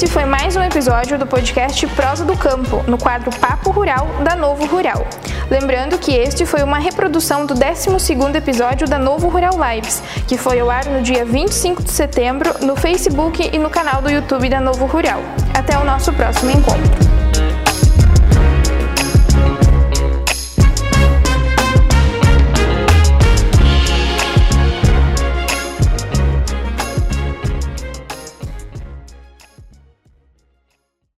[0.00, 4.34] Este foi mais um episódio do podcast Prosa do Campo, no quadro Papo Rural da
[4.34, 5.06] Novo Rural.
[5.50, 10.58] Lembrando que este foi uma reprodução do 12º episódio da Novo Rural Lives, que foi
[10.58, 14.58] ao ar no dia 25 de setembro no Facebook e no canal do YouTube da
[14.58, 15.20] Novo Rural.
[15.52, 17.09] Até o nosso próximo encontro.